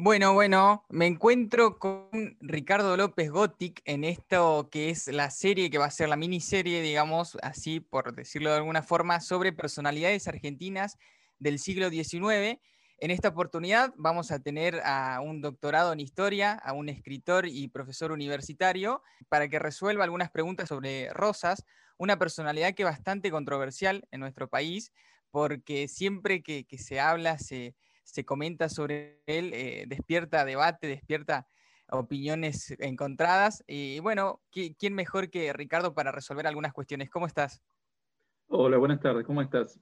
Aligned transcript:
Bueno, 0.00 0.32
bueno, 0.32 0.84
me 0.90 1.06
encuentro 1.06 1.80
con 1.80 2.36
Ricardo 2.40 2.96
López 2.96 3.32
Gótic 3.32 3.82
en 3.84 4.04
esto 4.04 4.68
que 4.70 4.90
es 4.90 5.08
la 5.08 5.28
serie, 5.28 5.70
que 5.70 5.78
va 5.78 5.86
a 5.86 5.90
ser 5.90 6.08
la 6.08 6.14
miniserie, 6.14 6.82
digamos, 6.82 7.36
así 7.42 7.80
por 7.80 8.14
decirlo 8.14 8.50
de 8.50 8.58
alguna 8.58 8.84
forma, 8.84 9.18
sobre 9.18 9.52
personalidades 9.52 10.28
argentinas 10.28 10.98
del 11.40 11.58
siglo 11.58 11.90
XIX. 11.90 12.60
En 12.98 13.10
esta 13.10 13.30
oportunidad 13.30 13.92
vamos 13.96 14.30
a 14.30 14.38
tener 14.38 14.80
a 14.84 15.20
un 15.20 15.40
doctorado 15.40 15.92
en 15.92 15.98
historia, 15.98 16.52
a 16.52 16.74
un 16.74 16.88
escritor 16.88 17.48
y 17.48 17.66
profesor 17.66 18.12
universitario, 18.12 19.02
para 19.28 19.48
que 19.48 19.58
resuelva 19.58 20.04
algunas 20.04 20.30
preguntas 20.30 20.68
sobre 20.68 21.12
Rosas, 21.12 21.64
una 21.96 22.20
personalidad 22.20 22.72
que 22.74 22.84
es 22.84 22.88
bastante 22.88 23.32
controversial 23.32 24.06
en 24.12 24.20
nuestro 24.20 24.48
país, 24.48 24.92
porque 25.32 25.88
siempre 25.88 26.40
que 26.44 26.64
se 26.78 27.00
habla 27.00 27.36
se 27.40 27.74
se 28.08 28.24
comenta 28.24 28.68
sobre 28.70 29.22
él, 29.26 29.52
eh, 29.52 29.84
despierta 29.86 30.46
debate, 30.46 30.86
despierta 30.86 31.46
opiniones 31.90 32.74
encontradas. 32.78 33.62
Y 33.66 34.00
bueno, 34.00 34.40
¿quién 34.50 34.94
mejor 34.94 35.30
que 35.30 35.52
Ricardo 35.52 35.94
para 35.94 36.10
resolver 36.10 36.46
algunas 36.46 36.72
cuestiones? 36.72 37.10
¿Cómo 37.10 37.26
estás? 37.26 37.62
Hola, 38.46 38.78
buenas 38.78 39.00
tardes, 39.00 39.26
¿cómo 39.26 39.42
estás? 39.42 39.78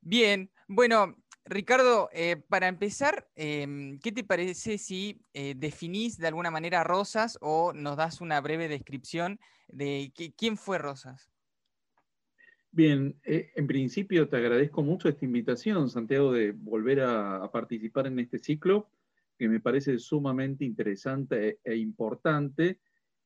Bien, 0.00 0.50
bueno, 0.66 1.16
Ricardo, 1.44 2.10
eh, 2.12 2.36
para 2.48 2.66
empezar, 2.66 3.30
em, 3.36 4.00
¿qué 4.00 4.10
te 4.10 4.24
parece 4.24 4.76
si 4.76 5.24
eh, 5.34 5.54
definís 5.56 6.18
de 6.18 6.26
alguna 6.26 6.50
manera 6.50 6.82
Rosas 6.82 7.38
o 7.40 7.72
nos 7.72 7.96
das 7.96 8.20
una 8.20 8.40
breve 8.40 8.66
descripción 8.66 9.38
de 9.68 10.12
quién 10.36 10.56
fue 10.56 10.78
Rosas? 10.78 11.33
Bien, 12.76 13.16
eh, 13.22 13.52
en 13.54 13.68
principio 13.68 14.28
te 14.28 14.36
agradezco 14.36 14.82
mucho 14.82 15.08
esta 15.08 15.24
invitación, 15.24 15.88
Santiago, 15.88 16.32
de 16.32 16.50
volver 16.50 17.02
a, 17.02 17.48
participar 17.52 18.08
en 18.08 18.18
este 18.18 18.40
ciclo, 18.40 18.90
que 19.38 19.48
me 19.48 19.60
parece 19.60 19.96
sumamente 20.00 20.64
interesante 20.64 21.50
e, 21.50 21.58
e, 21.62 21.76
importante, 21.76 22.80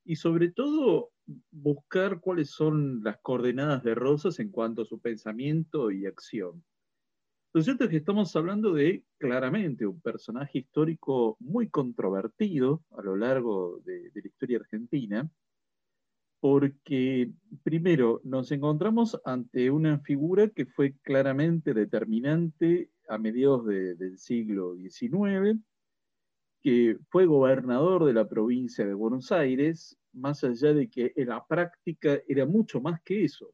y 0.04 0.16
sobre 0.16 0.50
todo 0.50 1.12
buscar 1.50 2.20
cuáles 2.20 2.50
son 2.50 3.02
las 3.02 3.20
coordenadas 3.22 3.82
de 3.82 3.94
Rosas 3.94 4.38
en 4.38 4.50
cuanto 4.50 4.82
a 4.82 4.84
su 4.84 5.00
pensamiento 5.00 5.90
y 5.90 6.04
acción. 6.04 6.62
Lo 7.54 7.62
cierto 7.62 7.84
es 7.84 7.90
que 7.90 7.96
estamos 7.96 8.36
hablando 8.36 8.74
de 8.74 9.02
claramente 9.16 9.86
un 9.86 10.02
personaje 10.02 10.58
histórico 10.58 11.38
muy 11.40 11.70
controvertido 11.70 12.84
a 12.90 13.00
lo 13.00 13.16
largo 13.16 13.80
de 13.86 14.10
la 14.14 14.28
historia 14.28 14.58
argentina, 14.58 15.30
porque 16.40 17.32
primero 17.62 18.20
nos 18.24 18.52
encontramos 18.52 19.20
ante 19.24 19.70
una 19.70 19.98
figura 20.00 20.48
que 20.48 20.66
fue 20.66 20.94
claramente 21.02 21.74
determinante 21.74 22.90
a 23.08 23.18
mediados 23.18 23.66
del 23.66 24.18
siglo 24.18 24.76
XIX, 24.76 25.60
que 26.60 26.98
fue 27.08 27.26
gobernador 27.26 28.04
de 28.04 28.12
la 28.12 28.28
provincia 28.28 28.86
de 28.86 28.94
Buenos 28.94 29.32
Aires, 29.32 29.96
más 30.12 30.44
allá 30.44 30.72
de 30.72 30.88
que 30.88 31.12
en 31.16 31.28
la 31.28 31.44
práctica 31.46 32.20
era 32.28 32.46
mucho 32.46 32.80
más 32.80 33.00
que 33.02 33.24
eso. 33.24 33.52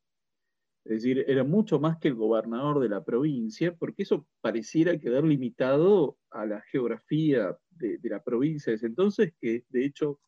Es 0.85 1.03
decir, 1.03 1.25
era 1.27 1.45
mucho 1.45 1.81
más 1.81 1.99
que 1.99 2.09
el 2.09 2.15
gobernador 2.15 2.81
de 2.81 2.91
la 2.91 3.03
provincia, 3.03 3.75
porque 3.75 4.03
eso 4.03 4.27
pareciera 4.43 4.99
quedar 4.99 5.25
limitado 5.25 6.19
a 6.31 6.45
la 6.45 6.61
geografía 6.61 7.57
de, 7.71 7.99
la 8.03 8.23
provincia 8.23 8.77
de 8.77 8.87
entonces, 8.87 9.33
que 9.41 9.65
de 9.71 9.85
hecho 9.87 10.21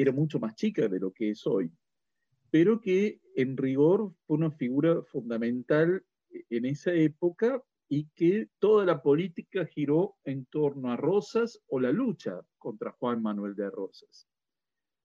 era 0.00 0.12
mucho 0.12 0.38
más 0.38 0.54
chica 0.54 0.88
de 0.88 1.00
lo 1.00 1.12
que 1.12 1.30
es 1.30 1.46
hoy 1.46 1.70
pero 2.50 2.80
que 2.80 3.20
en 3.36 3.56
rigor 3.56 4.12
fue 4.26 4.36
una 4.36 4.50
figura 4.50 5.02
fundamental 5.04 6.04
en 6.48 6.64
esa 6.64 6.92
época 6.92 7.62
y 7.88 8.06
que 8.14 8.48
toda 8.58 8.84
la 8.84 9.02
política 9.02 9.66
giró 9.66 10.16
en 10.24 10.46
torno 10.46 10.92
a 10.92 10.96
Rosas 10.96 11.60
o 11.68 11.80
la 11.80 11.90
lucha 11.92 12.40
contra 12.58 12.92
Juan 12.92 13.22
Manuel 13.22 13.54
de 13.54 13.70
Rosas. 13.70 14.28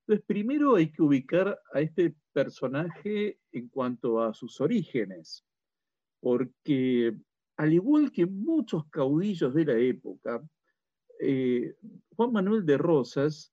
Entonces, 0.01 0.25
primero 0.27 0.75
hay 0.75 0.91
que 0.91 1.01
ubicar 1.01 1.59
a 1.73 1.81
este 1.81 2.15
personaje 2.31 3.39
en 3.51 3.69
cuanto 3.69 4.21
a 4.21 4.33
sus 4.35 4.61
orígenes, 4.61 5.43
porque 6.19 7.17
al 7.57 7.73
igual 7.73 8.11
que 8.11 8.27
muchos 8.27 8.85
caudillos 8.89 9.53
de 9.55 9.65
la 9.65 9.77
época, 9.77 10.47
eh, 11.19 11.75
Juan 12.15 12.33
Manuel 12.33 12.65
de 12.65 12.77
Rosas 12.77 13.51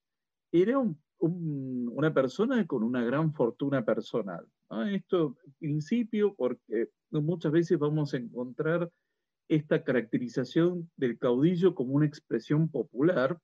era 0.50 0.78
un 0.78 1.00
una 1.31 2.12
persona 2.12 2.66
con 2.66 2.83
una 2.83 3.05
gran 3.05 3.33
fortuna 3.33 3.84
personal. 3.84 4.47
Esto, 4.91 5.37
en 5.44 5.53
principio, 5.59 6.34
porque 6.34 6.88
muchas 7.10 7.53
veces 7.53 7.78
vamos 7.78 8.12
a 8.12 8.16
encontrar 8.16 8.91
esta 9.49 9.84
caracterización 9.84 10.91
del 10.97 11.19
caudillo 11.19 11.75
como 11.75 11.94
una 11.94 12.06
expresión 12.06 12.69
popular, 12.69 13.38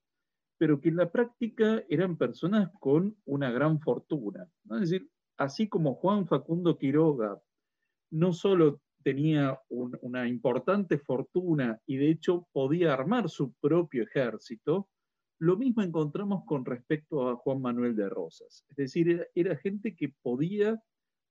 pero 0.59 0.81
que 0.81 0.88
en 0.88 0.97
la 0.97 1.11
práctica 1.11 1.84
eran 1.88 2.17
personas 2.17 2.71
con 2.81 3.17
una 3.25 3.50
gran 3.50 3.78
fortuna. 3.81 4.49
Es 4.71 4.81
decir, 4.81 5.09
así 5.37 5.69
como 5.69 5.94
Juan 5.94 6.27
Facundo 6.27 6.78
Quiroga 6.78 7.38
no 8.11 8.33
solo 8.33 8.81
tenía 9.05 9.61
una 9.69 10.27
importante 10.27 10.99
fortuna 10.99 11.81
y 11.87 11.97
de 11.97 12.11
hecho 12.11 12.49
podía 12.53 12.93
armar 12.93 13.28
su 13.28 13.53
propio 13.61 14.03
ejército, 14.03 14.88
lo 15.41 15.56
mismo 15.56 15.82
encontramos 15.82 16.44
con 16.44 16.65
respecto 16.65 17.28
a 17.28 17.37
Juan 17.37 17.60
Manuel 17.60 17.94
de 17.94 18.09
Rosas. 18.09 18.65
Es 18.69 18.76
decir, 18.76 19.28
era, 19.34 19.56
gente 19.56 19.94
que 19.94 20.12
podía 20.22 20.82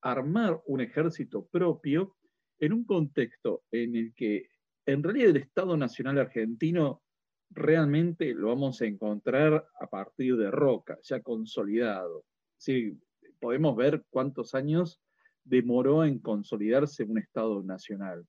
armar 0.02 0.62
un 0.66 0.82
ejército 0.82 1.46
propio 1.48 2.16
en 2.60 2.74
un 2.74 2.86
contexto 2.86 3.64
en 3.72 3.96
el 3.96 4.14
que 4.14 4.50
en 4.86 5.04
realidad 5.04 5.32
el 5.32 5.38
Estado 5.38 5.76
Nacional 5.76 6.20
Argentino 6.20 7.02
realmente 7.50 8.34
lo 8.34 8.48
vamos 8.48 8.82
a 8.82 8.86
encontrar 8.86 9.68
a 9.80 9.88
partir 9.88 10.38
de 10.38 10.52
Roca, 10.52 10.98
ya 11.04 11.22
consolidado. 11.22 12.24
Sí, 12.58 12.98
podemos 13.40 13.76
ver 13.76 14.06
cuántos 14.10 14.56
años 14.56 15.02
demoró 15.44 16.06
en 16.06 16.20
consolidarse 16.20 17.04
un 17.04 17.18
Estado 17.18 17.62
Nacional. 17.64 18.26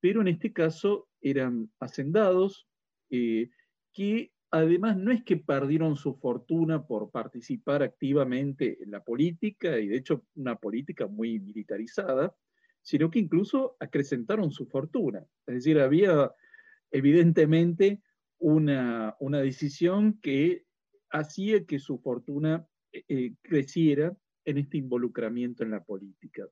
Pero 0.00 0.20
en 0.20 0.28
este 0.28 0.52
caso 0.52 1.08
eran 1.20 1.70
hacendados 1.80 2.66
eh, 3.10 3.50
que 3.92 4.33
además 4.54 4.96
no 4.96 5.10
es 5.10 5.24
que 5.24 5.36
perdieron 5.36 5.96
su 5.96 6.14
fortuna 6.14 6.86
por 6.86 7.10
participar 7.10 7.82
activamente 7.82 8.78
en 8.80 8.92
la 8.92 9.02
política, 9.02 9.80
y 9.80 9.88
de 9.88 9.96
hecho 9.96 10.24
una 10.36 10.54
política 10.54 11.08
muy 11.08 11.40
militarizada, 11.40 12.32
sino 12.80 13.10
que 13.10 13.18
incluso 13.18 13.76
acrecentaron 13.80 14.52
su 14.52 14.66
fortuna. 14.66 15.26
Es 15.46 15.54
decir, 15.56 15.80
había 15.80 16.32
evidentemente 16.92 18.00
una, 18.38 19.16
decisión 19.42 20.20
que 20.20 20.64
hacía 21.10 21.64
que 21.64 21.80
su 21.80 21.98
fortuna 21.98 22.64
eh, 22.92 23.04
eh, 23.08 23.34
creciera 23.42 24.16
en 24.44 24.58
este 24.58 24.76
involucramiento 24.76 25.64
en 25.64 25.72
la 25.72 25.82
política. 25.82 26.46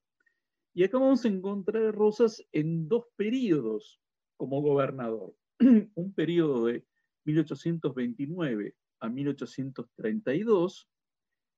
Y 0.75 0.83
acá 0.83 0.99
vamos 0.99 1.25
a 1.25 1.29
encontrar 1.29 1.95
Rosas 1.95 2.45
en 2.51 2.89
dos 2.89 3.05
periodos 3.15 4.01
como 4.37 4.61
gobernador. 4.61 5.37
Un 5.95 6.13
periodo 6.15 6.67
de 6.67 6.85
1829 7.25 8.75
a 9.01 9.09
1832, 9.09 10.89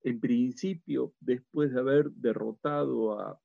en 0.02 0.20
principio 0.20 1.14
después 1.20 1.72
de 1.72 1.80
haber 1.80 2.10
derrotado 2.12 3.18
a, 3.18 3.40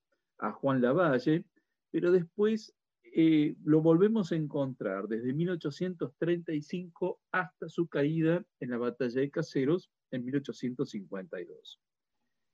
Juan 0.61 0.81
Lavalle, 0.81 1.43
pero 1.91 2.13
después 2.13 2.73
eh, 3.03 3.57
lo 3.65 3.81
volvemos 3.81 4.31
a 4.31 4.37
encontrar 4.37 5.09
desde 5.09 5.33
1835 5.33 7.19
hasta 7.31 7.67
su 7.67 7.89
caída 7.89 8.45
en 8.61 8.69
la 8.69 8.77
batalla 8.77 9.19
de 9.19 9.31
Caseros 9.31 9.91
en 10.11 10.23
1852. 10.23 11.81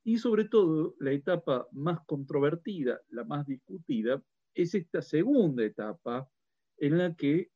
Y 0.03 0.17
sobre 0.17 0.45
todo, 0.45 0.95
la 0.99 1.11
etapa 1.11 1.67
más 1.71 1.99
controvertida, 2.07 3.01
la 3.09 3.23
más 3.23 3.45
discutida, 3.45 4.23
es 4.55 4.73
esta 4.73 5.01
segunda 5.03 5.63
etapa 5.63 6.27
en 6.77 6.97
la 6.97 7.13
que 7.15 7.51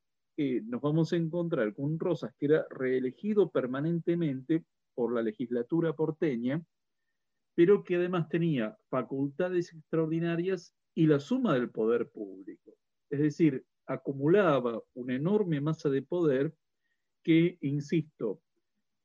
nos 0.64 0.82
vamos 0.82 1.12
a 1.12 1.18
encontrar 1.18 1.74
con 1.74 2.00
Rosas, 2.00 2.34
que 2.38 2.46
era 2.46 2.66
reelegido 2.70 3.50
permanentemente 3.50 4.64
por 4.94 5.14
la 5.14 5.22
legislatura 5.22 5.94
porteña, 5.94 6.64
pero 7.56 7.84
que 7.84 7.96
además 7.98 8.30
tenía 8.30 8.78
facultades 8.90 9.74
extraordinarias 9.74 10.74
y 10.96 11.08
la 11.08 11.20
suma 11.20 11.54
del 11.56 11.70
poder 11.70 12.10
público. 12.10 12.74
Es 13.10 13.20
decir, 13.20 13.66
acumulaba 13.86 14.82
una 14.94 15.16
enorme 15.16 15.60
masa 15.60 15.90
de 15.90 16.04
poder 16.04 16.54
que, 17.24 17.58
insisto, 17.62 18.42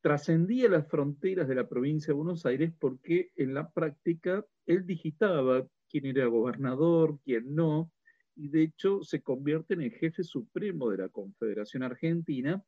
trascendía 0.03 0.69
las 0.69 0.87
fronteras 0.89 1.49
de 1.49 1.55
la 1.57 1.69
provincia 1.69 2.09
de 2.09 2.19
Buenos 2.19 2.47
Aires 2.47 2.73
porque 2.79 3.31
en 3.35 3.55
la 3.55 3.71
práctica 3.71 4.45
él 4.67 4.87
digitaba 4.87 5.67
quién 5.89 6.07
era 6.07 6.27
gobernador, 6.27 7.19
quién 7.25 7.55
no, 7.55 7.91
y 8.37 8.49
de 8.49 8.63
hecho 8.63 9.03
se 9.03 9.23
convierte 9.23 9.75
en 9.75 9.83
el 9.83 9.93
jefe 9.93 10.25
supremo 10.25 10.91
de 10.91 10.99
la 10.99 11.09
Confederación 11.09 11.83
Argentina 11.83 12.65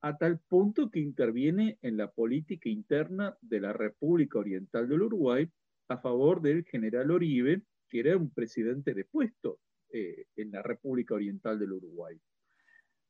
a 0.00 0.16
tal 0.16 0.38
punto 0.38 0.90
que 0.90 1.00
interviene 1.00 1.78
en 1.82 1.96
la 1.96 2.10
política 2.10 2.68
interna 2.68 3.36
de 3.40 3.60
la 3.60 3.72
República 3.72 4.38
Oriental 4.38 4.88
del 4.88 5.02
Uruguay 5.02 5.50
a 5.88 5.98
favor 5.98 6.40
del 6.40 6.64
general 6.64 7.10
Oribe, 7.10 7.62
que 7.88 8.00
era 8.00 8.16
un 8.16 8.30
presidente 8.30 8.94
depuesto 8.94 9.58
eh, 9.90 10.26
en 10.36 10.52
la 10.52 10.62
República 10.62 11.14
Oriental 11.14 11.58
del 11.58 11.72
Uruguay. 11.72 12.16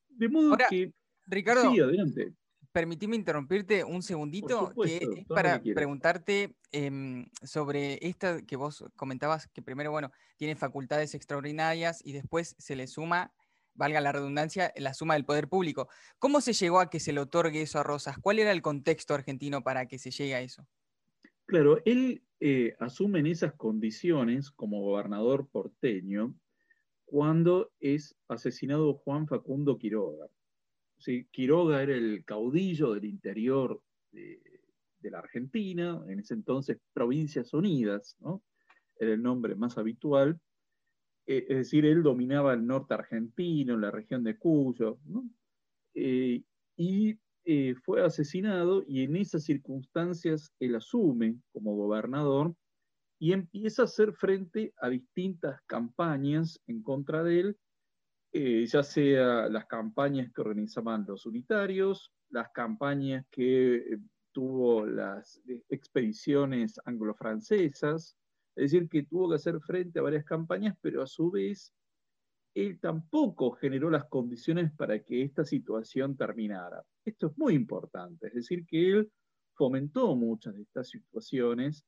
De 0.09 0.29
modo 0.29 0.57
que... 0.71 0.93
Ricardo, 1.27 1.71
sí, 1.71 1.81
adelante. 1.81 2.33
Permitime 2.73 3.17
interrumpirte 3.17 3.83
un 3.83 4.03
segundito, 4.03 4.73
que 4.83 4.97
es 4.97 5.27
para 5.27 5.61
preguntarte 5.61 6.55
em, 6.71 7.27
sobre 7.43 7.99
esta 8.07 8.43
que 8.43 8.57
vos 8.57 8.85
comentabas, 8.95 9.49
que 9.49 9.63
primero, 9.63 9.91
bueno, 9.91 10.13
tiene 10.37 10.55
facultades 10.55 11.15
extraordinarias 11.15 12.05
y 12.05 12.13
después 12.13 12.55
se 12.59 12.77
le 12.77 12.87
suma, 12.87 13.33
valga 13.75 14.01
la 14.01 14.13
redundancia, 14.13 14.73
la 14.77 14.93
suma 14.93 15.15
del 15.15 15.25
poder 15.25 15.49
público. 15.49 15.89
¿Cómo 16.19 16.41
se 16.41 16.53
llegó 16.53 16.81
a 16.81 16.91
que 16.91 17.01
se 17.01 17.13
le 17.13 17.21
otorgue 17.21 17.63
eso 17.63 17.79
a 17.79 17.85
Rosas? 17.85 18.19
¿Cuál 18.19 18.39
era 18.39 18.53
el 18.53 18.61
contexto 18.61 19.15
argentino 19.15 19.63
para 19.63 19.87
que 19.87 19.99
se 19.99 20.11
llegue 20.11 20.35
a 20.35 20.41
eso? 20.41 20.67
Claro, 21.47 21.81
él 21.87 22.23
eh, 22.41 22.77
asume 22.79 23.21
en 23.21 23.27
esas 23.29 23.55
condiciones 23.55 24.51
como 24.51 24.83
gobernador 24.83 25.49
porteño 25.49 26.35
cuando 27.07 27.73
es 27.81 28.15
asesinado 28.29 28.95
Juan 28.95 29.27
Facundo 29.27 29.79
Quiroga. 29.79 30.27
Quiroga 31.31 31.83
era 31.83 31.95
el 31.95 32.25
caudillo 32.25 32.95
del 32.95 33.05
interior 33.05 33.81
de, 34.13 34.41
la 35.03 35.21
Argentina, 35.21 36.03
en 36.09 36.21
ese 36.21 36.35
entonces 36.35 36.79
Provincias 36.93 37.55
Unidas, 37.55 38.17
era 38.99 39.15
el 39.15 39.23
nombre 39.23 39.55
más 39.55 39.79
habitual. 39.79 40.39
Eh, 41.27 41.47
es 41.49 41.57
decir, 41.59 41.87
él 41.87 42.03
dominaba 42.03 42.53
el 42.53 42.67
norte 42.67 42.95
argentino, 42.95 43.77
la 43.77 43.91
región 43.91 44.25
de 44.25 44.37
Cuyo, 44.37 44.99
eh, 45.95 46.43
y 46.77 47.19
eh, 47.45 47.75
fue 47.83 48.05
asesinado 48.05 48.85
y 48.87 49.05
en 49.05 49.17
esas 49.17 49.45
circunstancias 49.45 50.53
él 50.61 50.75
asume 50.75 51.39
como 51.53 51.75
gobernador 51.77 52.55
y 53.19 53.33
empieza 53.33 53.83
a 53.83 53.85
hacer 53.87 54.13
frente 54.13 54.75
a 54.77 54.89
distintas 54.91 55.61
campañas 55.67 56.61
en 56.67 56.83
contra 56.83 57.23
de 57.23 57.41
él, 57.41 57.59
eh, 58.33 58.67
ya 58.67 58.83
sea 58.83 59.49
las 59.49 59.67
campañas 59.67 60.31
que 60.33 60.41
organizaban 60.41 61.05
los 61.07 61.27
unitarios, 61.27 62.13
las 62.31 62.51
campañas 62.51 63.25
que 63.31 63.77
eh, 63.77 63.99
tuvo 64.33 64.87
las 64.87 65.41
expediciones 65.69 66.79
anglo-francesas, 66.85 68.17
es 68.55 68.73
decir, 68.73 68.89
que 68.89 69.05
tuvo 69.05 69.31
que 69.31 69.37
hacer 69.37 69.59
frente 69.61 69.99
a 69.99 70.03
varias 70.03 70.25
campañas, 70.25 70.77
pero 70.81 71.03
a 71.03 71.07
su 71.07 71.31
vez 71.31 71.73
él 72.55 72.79
tampoco 72.81 73.53
generó 73.53 73.89
las 73.89 74.07
condiciones 74.07 74.73
para 74.73 74.99
que 75.03 75.23
esta 75.23 75.45
situación 75.45 76.17
terminara. 76.17 76.85
Esto 77.05 77.29
es 77.29 77.39
muy 77.39 77.55
importante, 77.55 78.29
es 78.29 78.35
decir, 78.35 78.67
que 78.67 78.91
él 78.91 79.13
fomentó 79.55 80.15
muchas 80.17 80.55
de 80.55 80.63
estas 80.63 80.89
situaciones 80.89 81.85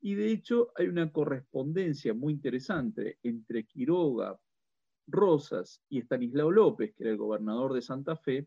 y 0.00 0.14
de 0.14 0.30
hecho 0.30 0.72
hay 0.76 0.88
una 0.88 1.10
correspondencia 1.12 2.14
muy 2.14 2.32
interesante 2.32 3.18
entre 3.22 3.64
Quiroga, 3.64 4.38
Rosas 5.10 5.82
y 5.88 5.98
Estanislao 5.98 6.50
López, 6.50 6.94
que 6.94 7.04
era 7.04 7.12
el 7.12 7.18
gobernador 7.18 7.72
de 7.72 7.82
Santa 7.82 8.16
Fe, 8.16 8.46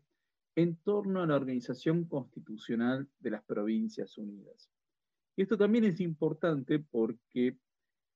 en 0.56 0.76
torno 0.76 1.22
a 1.22 1.26
la 1.26 1.36
organización 1.36 2.04
constitucional 2.04 3.08
de 3.18 3.30
las 3.30 3.44
Provincias 3.44 4.16
Unidas. 4.18 4.70
Esto 5.36 5.58
también 5.58 5.84
es 5.84 6.00
importante 6.00 6.78
porque 6.78 7.58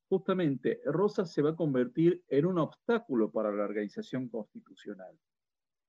justamente 0.09 0.81
Rosas 0.85 1.33
se 1.33 1.43
va 1.43 1.51
a 1.51 1.57
convertir 1.57 2.23
en 2.29 2.47
un 2.47 2.59
obstáculo 2.59 3.31
para 3.31 3.53
la 3.53 3.65
organización 3.65 4.29
constitucional. 4.29 5.19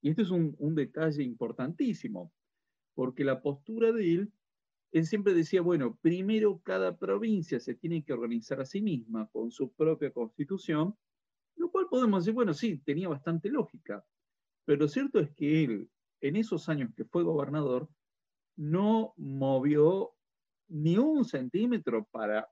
Y 0.01 0.09
este 0.09 0.23
es 0.23 0.31
un, 0.31 0.55
detalle 0.75 1.23
importantísimo, 1.23 2.31
porque 2.95 3.23
la 3.23 3.41
postura 3.41 3.91
de 3.91 4.13
él, 4.13 4.33
él 4.91 5.05
siempre 5.05 5.33
decía, 5.33 5.61
bueno, 5.61 5.97
primero 6.01 6.59
cada 6.63 6.97
provincia 6.97 7.59
se 7.59 7.75
tiene 7.75 8.03
que 8.03 8.13
organizar 8.13 8.59
a 8.61 8.65
sí 8.65 8.81
misma 8.81 9.29
con 9.31 9.51
su 9.51 9.71
propia 9.73 10.11
constitución, 10.11 10.95
lo 11.59 11.69
cual 11.69 11.87
podemos 11.89 12.23
decir, 12.23 12.33
bueno, 12.33 12.53
sí, 12.53 12.79
tenía 12.79 13.09
bastante 13.09 13.49
lógica, 13.49 14.03
pero 14.65 14.79
lo 14.79 14.87
cierto 14.87 15.19
es 15.19 15.31
que 15.31 15.63
él, 15.63 15.89
en 16.21 16.35
esos 16.35 16.69
años 16.69 16.91
que 16.95 17.05
fue 17.05 17.23
gobernador, 17.23 17.89
no 18.55 19.13
movió 19.17 20.11
ni 20.69 20.97
un 20.97 21.25
centímetro 21.25 22.07
para 22.11 22.47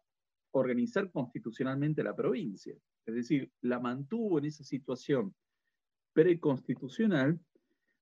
organizar 0.51 1.11
constitucionalmente 1.11 2.03
la 2.03 2.15
provincia. 2.15 2.75
Es 3.05 3.15
decir, 3.15 3.51
la 3.61 3.79
mantuvo 3.79 4.39
en 4.39 4.45
esa 4.45 4.63
situación 4.63 5.33
preconstitucional, 6.13 7.39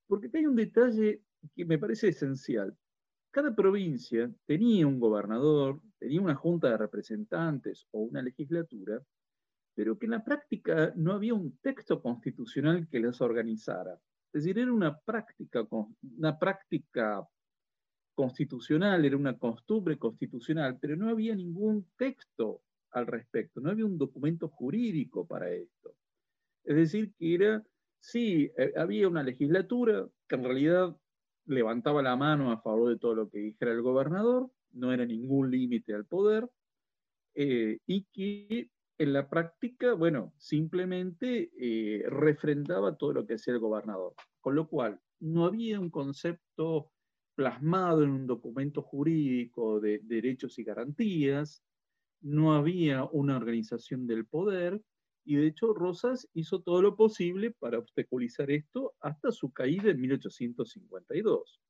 porque 0.08 0.30
hay 0.34 0.46
un 0.46 0.56
detalle 0.56 1.22
que 1.56 1.66
me 1.66 1.78
parece 1.78 2.10
esencial. 2.10 2.76
Cada 3.32 3.54
provincia 3.54 4.34
tenía 4.46 4.88
un 4.88 5.00
gobernador, 5.00 5.82
tenía 6.00 6.22
una 6.22 6.36
junta 6.36 6.70
de 6.70 6.78
representantes 6.78 7.86
o 7.92 8.02
una 8.02 8.22
legislatura, 8.22 9.02
pero 9.76 10.00
que 10.00 10.06
en 10.06 10.12
la 10.14 10.24
práctica 10.24 10.94
no 10.96 11.14
había 11.14 11.34
un 11.34 11.58
texto 11.58 12.02
constitucional 12.02 12.88
que 12.90 13.00
las 13.00 13.22
organizara. 13.22 14.00
Es 14.34 14.44
decir, 14.44 14.58
era 14.58 14.72
una 14.72 14.98
práctica, 14.98 15.68
una 16.18 16.40
práctica 16.40 17.28
constitucional, 18.16 19.04
era 19.04 19.18
una 19.18 19.38
costumbre 19.38 19.98
constitucional, 19.98 20.78
pero 20.80 20.96
no 20.96 21.10
había 21.10 21.36
ningún 21.36 21.88
texto 21.98 22.62
al 22.92 23.08
respecto, 23.08 23.60
no 23.60 23.70
había 23.70 23.86
un 23.86 23.98
documento 23.98 24.48
jurídico 24.48 25.28
para 25.28 25.52
esto. 25.52 25.94
Es 26.64 26.78
decir, 26.78 27.14
que 27.20 27.36
era, 27.36 27.64
sí, 28.00 28.50
eh, 28.58 28.74
había 28.78 29.10
una 29.10 29.22
legislatura 29.22 30.08
que 30.28 30.36
en 30.36 30.44
realidad 30.46 30.96
levantaba 31.46 32.02
la 32.02 32.16
mano 32.16 32.52
a 32.52 32.62
favor 32.62 32.90
de 32.90 32.98
todo 32.98 33.14
lo 33.14 33.30
que 33.30 33.40
dijera 33.40 33.74
el 33.74 33.82
gobernador, 33.82 34.50
no 34.72 34.94
era 34.94 35.06
ningún 35.06 35.52
límite 35.52 35.94
al 35.94 36.06
poder, 36.06 36.50
eh, 37.36 37.78
y 37.86 38.06
que 38.14 38.70
en 38.98 39.14
la 39.14 39.30
práctica, 39.30 39.94
bueno, 39.94 40.34
simplemente 40.38 41.52
eh, 41.60 42.04
refrendaba 42.08 42.96
todo 42.96 43.14
lo 43.14 43.26
que 43.26 43.36
hacía 43.36 43.54
el 43.54 43.60
gobernador. 43.60 44.14
Con 44.40 44.56
lo 44.56 44.68
cual, 44.68 45.00
no 45.20 45.46
había 45.46 45.80
un 45.80 45.90
concepto 45.90 46.92
plasmado 47.36 48.04
en 48.04 48.12
un 48.12 48.28
documento 48.28 48.82
jurídico 48.82 49.80
de 49.80 50.00
derechos 50.04 50.58
y 50.58 50.64
garantías, 50.64 51.64
no 52.22 52.54
había 52.54 53.04
una 53.04 53.36
organización 53.36 54.08
del 54.08 54.26
poder, 54.26 54.82
y 55.26 55.36
de 55.36 55.48
hecho 55.48 55.74
Rosas 55.74 56.30
hizo 56.34 56.62
todo 56.62 56.82
lo 56.82 56.96
posible 56.96 57.52
para 57.52 57.80
obstaculizar 57.80 58.52
esto 58.52 58.94
hasta 59.00 59.32
su 59.32 59.52
caída 59.52 59.90
en 59.90 60.00
1852. 60.00 61.62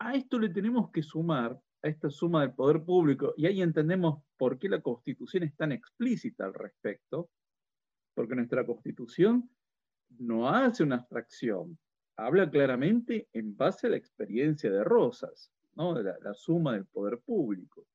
A 0.00 0.14
esto 0.16 0.38
le 0.38 0.50
tenemos 0.50 0.90
que 0.90 1.02
sumar, 1.02 1.58
a 1.84 1.88
esta 1.88 2.08
suma 2.08 2.40
del 2.40 2.54
poder 2.54 2.82
público, 2.82 3.34
y 3.36 3.44
ahí 3.46 3.60
entendemos 3.60 4.22
por 4.38 4.58
qué 4.58 4.70
la 4.70 4.80
Constitución 4.80 5.42
es 5.42 5.54
tan 5.54 5.70
explícita 5.70 6.46
al 6.46 6.54
respecto, 6.54 7.28
porque 8.14 8.34
nuestra 8.34 8.64
Constitución 8.64 9.50
no 10.18 10.48
hace 10.48 10.82
una 10.82 10.96
abstracción, 10.96 11.78
habla 12.16 12.48
claramente 12.48 13.28
en 13.34 13.54
base 13.54 13.86
a 13.86 13.90
la 13.90 13.96
experiencia 13.98 14.70
de 14.70 14.82
Rosas, 14.82 15.52
¿no? 15.74 15.92
de 15.94 16.04
la, 16.04 16.34
suma 16.34 16.72
del 16.72 16.86
poder 16.86 17.18
público 17.20 17.86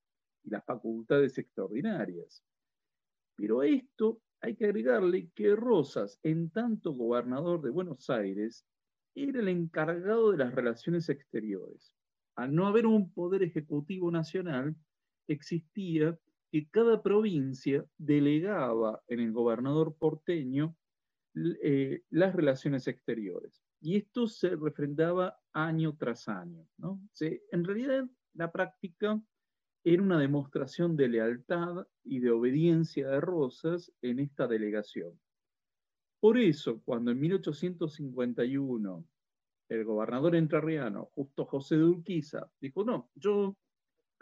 y 0.44 0.50
las 0.50 0.64
facultades 0.64 1.36
extraordinarias. 1.38 2.44
Pero 3.34 3.60
a 3.60 3.66
esto 3.66 4.20
hay 4.40 4.54
que 4.54 4.66
agregarle 4.66 5.30
que 5.34 5.56
Rosas, 5.56 6.20
en 6.22 6.50
tanto 6.50 6.92
gobernador 6.92 7.60
de 7.60 7.70
Buenos 7.70 8.08
Aires, 8.08 8.64
era 9.16 9.40
el 9.40 9.48
encargado 9.48 10.30
de 10.30 10.38
las 10.38 10.54
relaciones 10.54 11.08
exteriores. 11.08 11.96
Al 12.36 12.54
no 12.54 12.66
haber 12.66 12.86
un 12.86 13.12
poder 13.12 13.42
ejecutivo 13.42 14.10
nacional, 14.10 14.76
existía 15.26 16.18
que 16.50 16.68
cada 16.68 17.02
provincia 17.02 17.84
delegaba 17.96 19.02
en 19.08 19.20
el 19.20 19.32
gobernador 19.32 19.94
porteño 19.96 20.76
eh, 21.62 22.02
las 22.10 22.34
relaciones 22.34 22.88
exteriores. 22.88 23.62
Y 23.80 23.96
esto 23.96 24.26
se 24.26 24.56
refrendaba 24.56 25.38
año 25.52 25.96
tras 25.96 26.28
año. 26.28 26.66
¿no? 26.76 27.00
en 27.20 27.64
realidad, 27.64 28.08
la 28.34 28.50
práctica 28.50 29.22
era 29.84 30.02
una 30.02 30.18
demostración 30.18 30.96
de 30.96 31.08
lealtad 31.08 31.86
y 32.04 32.18
de 32.18 32.30
obediencia 32.30 33.08
de 33.08 33.20
Rosas 33.20 33.92
en 34.02 34.18
esta 34.18 34.46
delegación. 34.46 35.18
Por 36.20 36.36
eso, 36.36 36.82
cuando 36.84 37.12
en 37.12 37.20
1851 37.20 39.06
el 39.70 39.84
gobernador 39.84 40.34
entrerriano, 40.34 41.10
Justo 41.14 41.46
José 41.46 41.76
de 41.76 41.84
Urquiza, 41.84 42.50
dijo, 42.60 42.84
no, 42.84 43.10
yo 43.14 43.56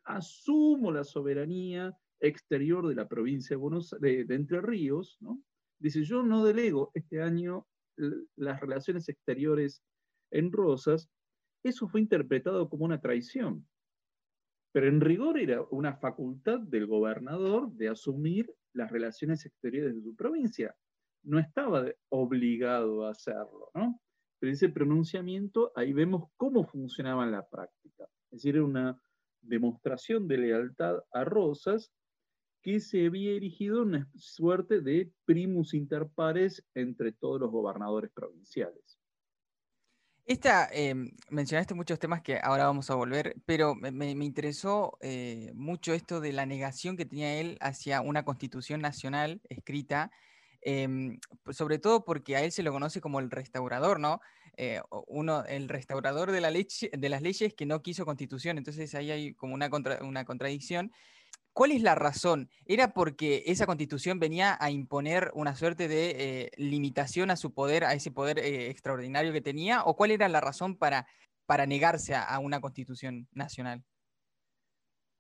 asumo 0.05 0.93
la 0.93 1.05
soberanía 1.05 1.97
exterior 2.21 2.87
de 2.87 2.95
la 2.95 3.09
provincia 3.09 3.55
de, 3.55 3.61
Buenos, 3.61 3.97
de 4.01 4.27
Entre 4.29 4.61
Ríos, 4.61 5.17
¿no? 5.21 5.43
dice, 5.79 6.05
yo 6.05 6.23
no 6.23 6.45
delego 6.45 6.91
este 6.95 7.23
año 7.23 7.67
las 8.37 8.61
relaciones 8.61 9.09
exteriores 9.09 9.83
en 10.31 10.53
Rosas, 10.53 11.09
eso 11.65 11.89
fue 11.89 12.01
interpretado 12.01 12.69
como 12.69 12.85
una 12.85 13.01
traición. 13.01 13.67
Pero 14.73 14.89
en 14.89 15.01
rigor 15.01 15.39
era 15.39 15.63
una 15.71 15.97
facultad 15.97 16.61
del 16.61 16.87
gobernador 16.87 17.73
de 17.73 17.89
asumir 17.89 18.53
las 18.75 18.93
relaciones 18.93 19.45
exteriores 19.47 19.95
de 19.95 20.03
su 20.03 20.15
provincia. 20.15 20.77
No 21.25 21.39
estaba 21.39 21.87
obligado 22.11 23.07
a 23.07 23.11
hacerlo, 23.11 23.71
¿no? 23.75 24.01
Pero 24.39 24.53
ese 24.53 24.69
pronunciamiento, 24.69 25.73
ahí 25.75 25.93
vemos 25.93 26.31
cómo 26.37 26.65
funcionaba 26.65 27.25
en 27.25 27.33
la 27.33 27.49
práctica. 27.49 28.05
Es 28.31 28.43
decir, 28.43 28.61
una 28.61 29.01
demostración 29.41 30.29
de 30.29 30.39
lealtad 30.39 30.99
a 31.13 31.25
Rosas 31.25 31.93
que 32.63 32.81
se 32.81 33.07
había 33.07 33.33
erigido 33.33 33.83
una 33.83 34.09
suerte 34.15 34.81
de 34.81 35.13
primus 35.25 35.75
inter 35.75 36.09
pares 36.15 36.65
entre 36.75 37.13
todos 37.13 37.41
los 37.41 37.51
gobernadores 37.51 38.11
provinciales. 38.13 38.99
Esta, 40.29 40.69
em, 40.73 41.13
mencionaste 41.31 41.73
muchos 41.73 41.99
temas 41.99 42.21
que 42.21 42.39
ahora 42.43 42.67
vamos 42.67 42.91
a 42.91 42.95
volver, 42.95 43.37
pero 43.47 43.75
me, 43.75 44.11
interesó 44.11 44.99
eh, 45.01 45.53
mucho 45.55 45.95
esto 45.95 46.21
de 46.21 46.33
la 46.33 46.45
negación 46.45 46.99
que 46.99 47.07
tenía 47.07 47.41
él 47.41 47.57
hacia 47.63 48.03
una 48.03 48.27
constitución 48.27 48.83
nacional 48.83 49.41
escrita, 49.49 50.11
em, 50.61 51.19
pues 51.43 51.57
sobre 51.57 51.79
todo 51.79 52.05
porque 52.05 52.37
a 52.37 52.43
él 52.43 52.53
se 52.53 52.63
lo 52.63 52.73
conoce 52.73 53.01
como 53.01 53.21
el 53.21 53.31
restaurador, 53.31 54.01
¿no? 54.01 54.21
Eh, 54.57 54.81
uno, 55.07 55.45
el 55.45 55.69
restaurador 55.69 56.33
de, 56.33 56.41
la 56.41 56.51
de 56.51 57.09
las 57.09 57.23
leyes 57.23 57.55
que 57.55 57.65
no 57.65 57.81
quiso 57.81 58.05
constitución, 58.05 58.59
entonces 58.59 58.93
ahí 58.97 59.11
hay 59.11 59.35
como 59.35 59.55
una, 59.55 59.71
una 60.01 60.25
contradicción. 60.25 60.91
¿Cuál 61.53 61.73
es 61.73 61.83
la 61.83 61.95
razón? 61.95 62.51
¿Era 62.67 62.93
porque 62.93 63.45
esa 63.47 63.67
constitución 63.67 64.21
venía 64.21 64.57
a 64.61 64.71
imponer 64.71 65.31
una 65.35 65.57
suerte 65.57 65.89
de 65.89 66.11
eh, 66.11 66.51
limitación 66.57 67.31
a 67.31 67.37
su 67.37 67.53
poder, 67.53 67.85
a 67.85 67.95
ese 67.95 68.11
poder 68.11 68.39
eh, 68.39 68.71
extraordinario 68.71 69.33
que 69.33 69.41
tenía? 69.41 69.83
¿O 69.85 69.97
cuál 69.97 70.13
era 70.13 70.29
la 70.29 70.41
razón 70.41 70.77
para 70.77 71.07
negarse 71.67 72.15
a, 72.15 72.39
una 72.39 72.61
constitución 72.61 73.29
nacional? 73.33 73.83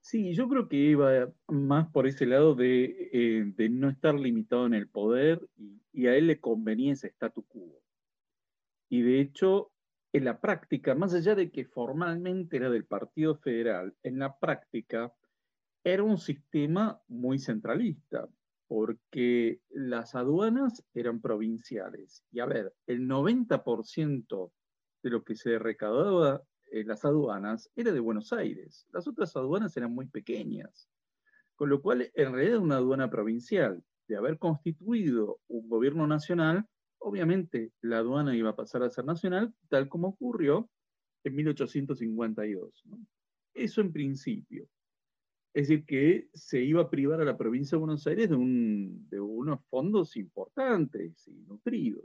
Sí, 0.00 0.34
yo 0.34 0.48
creo 0.48 0.68
que 0.68 0.76
iba 0.76 1.30
más 1.48 1.90
por 1.90 2.06
ese 2.06 2.24
lado 2.26 2.54
de, 2.54 3.10
eh, 3.12 3.68
no 3.70 3.90
estar 3.90 4.14
limitado 4.14 4.66
en 4.66 4.74
el 4.74 4.88
poder 4.88 5.46
y, 5.56 5.82
y, 5.92 6.06
a 6.06 6.16
él 6.16 6.28
le 6.28 6.40
convenía 6.40 6.92
ese 6.92 7.08
statu 7.08 7.44
quo. 7.46 7.82
Y 8.88 9.02
de 9.02 9.20
hecho, 9.20 9.70
en 10.12 10.24
la 10.24 10.40
práctica, 10.40 10.94
más 10.94 11.12
allá 11.14 11.34
de 11.34 11.50
que 11.50 11.66
formalmente 11.66 12.56
era 12.56 12.70
del 12.70 12.86
Partido 12.86 13.36
Federal, 13.36 13.94
en 14.02 14.18
la 14.18 14.38
práctica 14.38 15.12
era 15.84 16.02
un 16.02 16.18
sistema 16.18 17.00
muy 17.08 17.38
centralista, 17.38 18.28
porque 18.66 19.60
las 19.70 20.14
aduanas 20.14 20.84
eran 20.94 21.20
provinciales. 21.20 22.24
Y 22.30 22.40
a 22.40 22.46
ver, 22.46 22.74
el 22.86 23.08
90% 23.08 24.52
de 25.02 25.10
lo 25.10 25.24
que 25.24 25.34
se 25.34 25.58
recaudaba 25.58 26.42
en 26.70 26.88
las 26.88 27.04
aduanas 27.04 27.70
era 27.76 27.92
de 27.92 28.00
Buenos 28.00 28.32
Aires. 28.32 28.86
Las 28.92 29.06
otras 29.06 29.34
aduanas 29.36 29.76
eran 29.76 29.92
muy 29.92 30.06
pequeñas. 30.06 30.88
Con 31.56 31.70
lo 31.70 31.82
cual, 31.82 32.10
en 32.14 32.32
realidad, 32.32 32.58
una 32.58 32.76
aduana 32.76 33.10
provincial, 33.10 33.82
de 34.08 34.16
haber 34.16 34.38
constituido 34.38 35.40
un 35.48 35.68
gobierno 35.68 36.06
nacional, 36.06 36.66
obviamente 36.98 37.72
la 37.82 37.98
aduana 37.98 38.34
iba 38.36 38.50
a 38.50 38.56
pasar 38.56 38.82
a 38.82 38.90
ser 38.90 39.04
nacional, 39.04 39.54
tal 39.68 39.88
como 39.88 40.08
ocurrió 40.08 40.68
en 41.24 41.34
1852. 41.36 42.84
Eso 43.54 43.80
en 43.80 43.92
principio. 43.92 44.66
Es 45.54 45.68
decir, 45.68 45.84
que 45.84 46.28
se 46.32 46.62
iba 46.62 46.82
a 46.82 46.90
privar 46.90 47.20
a 47.20 47.24
la 47.24 47.36
provincia 47.36 47.76
de 47.76 47.80
Buenos 47.80 48.06
Aires 48.06 48.28
de, 48.30 48.36
unos 48.36 49.60
fondos 49.68 50.16
importantes 50.16 51.26
y 51.26 51.32
nutridos. 51.46 52.04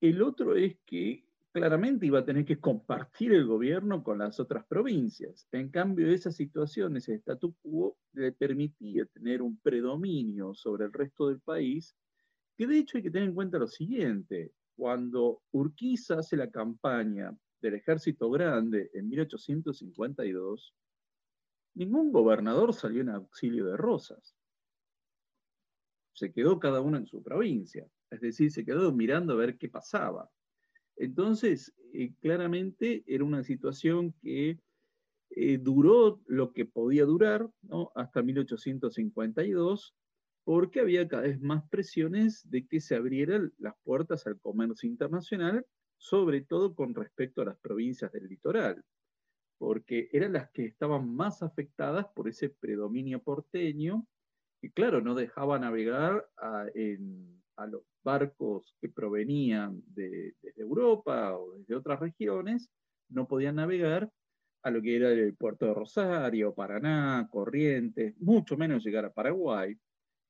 El 0.00 0.22
otro 0.22 0.56
es 0.56 0.76
que 0.86 1.24
claramente 1.54 2.04
iba 2.04 2.18
a 2.18 2.24
tener 2.24 2.44
que 2.44 2.58
compartir 2.58 3.32
el 3.32 3.46
gobierno 3.46 4.02
con 4.02 4.18
las 4.18 4.40
otras 4.40 4.66
provincias. 4.66 5.46
En 5.52 5.70
cambio, 5.70 6.10
esa 6.10 6.32
situación, 6.32 6.96
ese 6.96 7.14
statu 7.14 7.54
quo, 7.62 7.96
le 8.12 8.32
permitía 8.32 9.06
tener 9.06 9.40
un 9.40 9.56
predominio 9.60 10.52
sobre 10.52 10.86
el 10.86 10.92
resto 10.92 11.28
del 11.28 11.40
país, 11.40 11.94
que 12.58 12.66
de 12.66 12.78
hecho 12.78 12.98
hay 12.98 13.04
que 13.04 13.10
tener 13.12 13.28
en 13.28 13.36
cuenta 13.36 13.58
lo 13.58 13.68
siguiente, 13.68 14.52
cuando 14.76 15.42
Urquiza 15.52 16.18
hace 16.18 16.36
la 16.36 16.50
campaña 16.50 17.32
del 17.62 17.74
ejército 17.74 18.28
grande 18.30 18.90
en 18.92 19.08
1852, 19.08 20.74
ningún 21.74 22.10
gobernador 22.10 22.74
salió 22.74 23.02
en 23.02 23.10
auxilio 23.10 23.66
de 23.66 23.76
Rosas. 23.76 24.34
Se 26.14 26.32
quedó 26.32 26.58
cada 26.58 26.80
uno 26.80 26.96
en 26.96 27.06
su 27.06 27.22
provincia, 27.22 27.86
es 28.10 28.20
decir, 28.20 28.50
se 28.50 28.64
quedó 28.64 28.90
mirando 28.90 29.34
a 29.34 29.36
ver 29.36 29.56
qué 29.56 29.68
pasaba. 29.68 30.28
Entonces, 30.96 31.74
eh, 31.92 32.12
claramente 32.20 33.04
era 33.06 33.24
una 33.24 33.42
situación 33.42 34.14
que 34.22 34.58
eh, 35.30 35.58
duró 35.58 36.20
lo 36.26 36.52
que 36.52 36.64
podía 36.64 37.04
durar 37.04 37.50
hasta 37.94 38.22
1852, 38.22 39.94
porque 40.44 40.80
había 40.80 41.08
cada 41.08 41.22
vez 41.22 41.40
más 41.40 41.68
presiones 41.68 42.48
de 42.50 42.66
que 42.66 42.80
se 42.80 42.94
abrieran 42.94 43.52
las 43.58 43.74
puertas 43.82 44.26
al 44.26 44.38
comercio 44.40 44.88
internacional, 44.88 45.66
sobre 45.96 46.42
todo 46.42 46.74
con 46.74 46.94
respecto 46.94 47.42
a 47.42 47.46
las 47.46 47.58
provincias 47.58 48.12
del 48.12 48.28
litoral 48.28 48.84
porque 49.58 50.08
eran 50.12 50.34
las 50.34 50.50
que 50.50 50.66
estaban 50.66 51.08
más 51.14 51.42
afectadas 51.42 52.06
por 52.14 52.28
ese 52.28 52.50
predominio 52.50 53.22
porteño, 53.22 54.06
que 54.60 54.70
claro, 54.70 55.00
no 55.00 55.14
dejaba 55.14 55.58
navegar 55.58 56.28
a, 56.36 56.66
los 57.66 57.82
barcos 58.02 58.76
que 58.80 58.88
provenían 58.88 59.82
de, 59.86 60.34
desde 60.42 60.62
Europa 60.62 61.36
o 61.36 61.52
desde 61.56 61.74
otras 61.74 62.00
regiones, 62.00 62.70
no 63.08 63.26
podían 63.26 63.56
navegar 63.56 64.10
a 64.62 64.70
lo 64.70 64.80
que 64.80 64.96
era 64.96 65.10
el 65.10 65.36
puerto 65.36 65.66
de 65.66 65.74
Rosario, 65.74 66.54
Paraná, 66.54 67.28
Corrientes, 67.30 68.16
mucho 68.18 68.56
menos 68.56 68.84
llegar 68.84 69.04
a 69.04 69.12
Paraguay. 69.12 69.76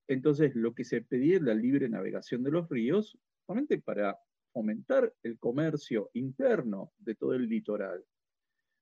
Entonces, 0.09 0.55
lo 0.55 0.75
que 0.75 0.85
se 0.85 1.03
pedía 1.03 1.37
es 1.37 1.43
la 1.43 1.55
libre 1.55 1.89
navegación 1.89 2.43
de 2.43 2.51
los 2.51 2.69
ríos, 2.69 3.17
solamente 3.47 3.81
para 3.81 4.19
fomentar 4.53 5.13
el 5.23 5.39
comercio 5.39 6.11
interno 6.15 6.93
de 6.99 7.15
todo 7.15 7.35
el 7.35 7.49
litoral. 7.49 8.05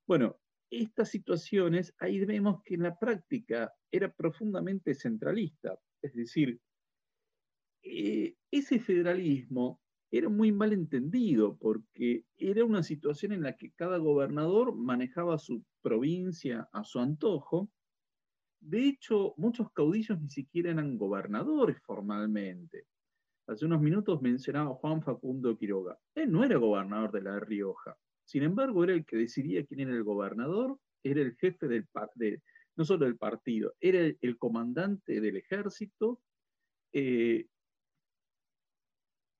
Bueno, 0.06 0.40
estas 0.70 1.10
situaciones, 1.10 1.94
ahí 1.98 2.24
vemos 2.24 2.62
que 2.64 2.74
en 2.74 2.82
la 2.82 2.98
práctica 2.98 3.72
era 3.90 4.10
profundamente 4.10 4.94
centralista, 4.94 5.78
es 6.00 6.14
decir, 6.14 6.58
eh, 7.82 8.36
ese 8.50 8.78
federalismo 8.78 9.80
era 10.10 10.28
muy 10.28 10.52
mal 10.52 10.72
entendido 10.72 11.56
porque 11.56 12.24
era 12.36 12.64
una 12.64 12.82
situación 12.82 13.32
en 13.32 13.42
la 13.42 13.56
que 13.56 13.72
cada 13.72 13.96
gobernador 13.96 14.74
manejaba 14.74 15.38
su 15.38 15.64
provincia 15.80 16.68
a 16.72 16.84
su 16.84 17.00
antojo. 17.00 17.70
De 18.60 18.86
hecho, 18.86 19.34
muchos 19.38 19.72
caudillos 19.72 20.20
ni 20.20 20.28
siquiera 20.28 20.70
eran 20.70 20.98
gobernadores 20.98 21.80
formalmente. 21.82 22.86
Hace 23.46 23.64
unos 23.64 23.80
minutos 23.80 24.20
mencionaba 24.22 24.74
Juan 24.74 25.02
Facundo 25.02 25.56
Quiroga. 25.56 25.98
Él 26.14 26.30
no 26.30 26.44
era 26.44 26.58
gobernador 26.58 27.10
de 27.10 27.22
La 27.22 27.40
Rioja. 27.40 27.96
Sin 28.24 28.42
embargo, 28.42 28.84
era 28.84 28.92
el 28.92 29.04
que 29.04 29.16
decidía 29.16 29.64
quién 29.64 29.80
era 29.80 29.92
el 29.92 30.04
gobernador, 30.04 30.78
era 31.02 31.20
el 31.22 31.34
jefe 31.36 31.66
del 31.66 31.86
no 32.76 32.84
solo 32.84 33.04
del 33.04 33.18
partido, 33.18 33.74
era 33.80 33.98
el, 34.20 34.38
comandante 34.38 35.20
del 35.20 35.36
ejército, 35.36 36.20
eh, 36.92 37.46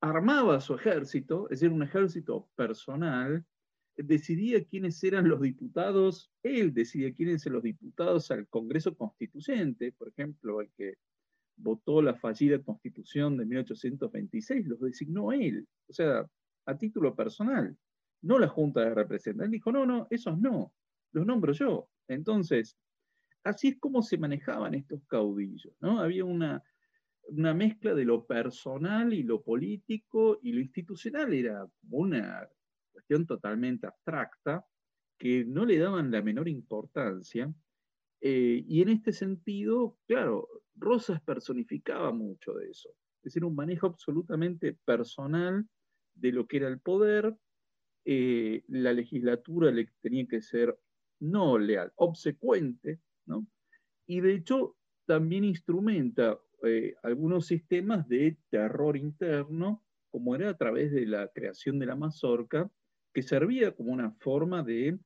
armaba 0.03 0.61
su 0.61 0.75
ejército, 0.75 1.45
es 1.49 1.61
decir, 1.61 1.73
un 1.73 1.83
ejército 1.83 2.51
personal, 2.55 3.47
decidía 3.97 4.65
quiénes 4.65 5.03
eran 5.05 5.29
los 5.29 5.41
diputados, 5.41 6.31
él 6.43 6.75
decidía 6.75 7.15
quiénes 7.15 7.47
eran 7.47 7.55
los 7.55 7.63
diputados 7.63 8.31
al 8.31 8.47
Congreso 8.49 8.95
Constituyente, 8.95 9.93
por 9.93 10.09
ejemplo, 10.09 10.61
el 10.61 10.71
que 10.77 10.97
votó 11.57 12.03
la 12.03 12.15
fallida 12.15 12.63
Constitución 12.63 13.39
de 13.39 13.47
1826, 13.47 14.67
los 14.67 14.81
designó 14.81 15.33
él, 15.33 15.67
o 15.89 15.93
sea, 15.95 16.29
a 16.67 16.77
título 16.77 17.15
personal 17.15 17.77
no 18.23 18.39
la 18.39 18.49
Junta 18.49 18.81
de 18.81 18.95
Representantes. 18.95 19.51
Dijo, 19.51 19.71
no, 19.71 19.85
no, 19.85 20.07
esos 20.11 20.39
no, 20.39 20.73
los 21.13 21.27
nombro 21.27 21.53
yo. 21.53 21.89
Entonces, 22.09 22.77
así 23.45 23.69
es 23.69 23.79
como 23.79 24.03
se 24.03 24.17
manejaban 24.17 24.75
estos 24.75 25.03
caudillos, 25.07 25.75
¿no? 25.81 26.01
Había 26.01 26.25
una, 26.25 26.63
una 27.37 27.55
mezcla 27.55 27.95
de 27.95 28.05
lo 28.05 28.27
personal 28.27 29.13
y 29.13 29.23
lo 29.23 29.43
político 29.43 30.39
y 30.43 30.53
lo 30.53 30.61
institucional 30.61 31.33
era 31.33 31.67
una 31.91 32.49
cuestión 32.93 33.27
totalmente 33.27 33.87
abstracta 33.87 34.67
que 35.19 35.45
no 35.45 35.65
le 35.65 35.79
daban 35.79 36.11
la 36.11 36.23
menor 36.23 36.49
importancia. 36.49 37.53
Eh, 38.21 38.65
y 38.67 38.83
en 38.83 38.91
este 38.91 39.13
sentido, 39.13 39.99
claro, 40.07 40.49
Rosas 40.75 41.21
personificaba 41.23 42.13
mucho 42.13 42.55
de 42.55 42.71
eso. 42.71 42.91
Es 42.91 43.25
decir, 43.25 43.45
un 43.45 43.55
manejo 43.55 43.87
absolutamente 43.87 44.75
personal 44.85 45.67
de 46.15 46.33
lo 46.33 46.47
que 46.47 46.59
era 46.59 46.69
el 46.69 46.81
poder, 46.81 47.35
eh, 48.05 48.65
la 48.69 48.93
legislatura 48.93 49.71
le 49.71 49.89
tenía 50.01 50.27
que 50.27 50.43
ser 50.43 50.77
no 51.21 51.57
leal, 51.57 51.93
obsecuente, 51.97 53.01
¿no? 53.27 53.47
Y 54.07 54.21
de 54.21 54.35
hecho 54.35 54.77
también 55.07 55.45
instrumenta 55.45 56.39
eh, 56.65 56.95
algunos 57.03 57.47
sistemas 57.47 58.09
de 58.09 58.37
terror 58.51 58.97
interno, 58.97 59.83
como 60.11 60.35
era 60.35 60.51
a 60.51 60.57
través 60.57 60.93
de 60.93 61.07
la 61.07 61.29
creación 61.29 61.79
de 61.79 61.87
la 61.87 61.97
mazorca, 61.97 62.71
que 63.13 63.23
servía 63.23 63.75
como 63.75 63.93
una 63.93 64.13
forma 64.13 64.63
de 64.63 64.99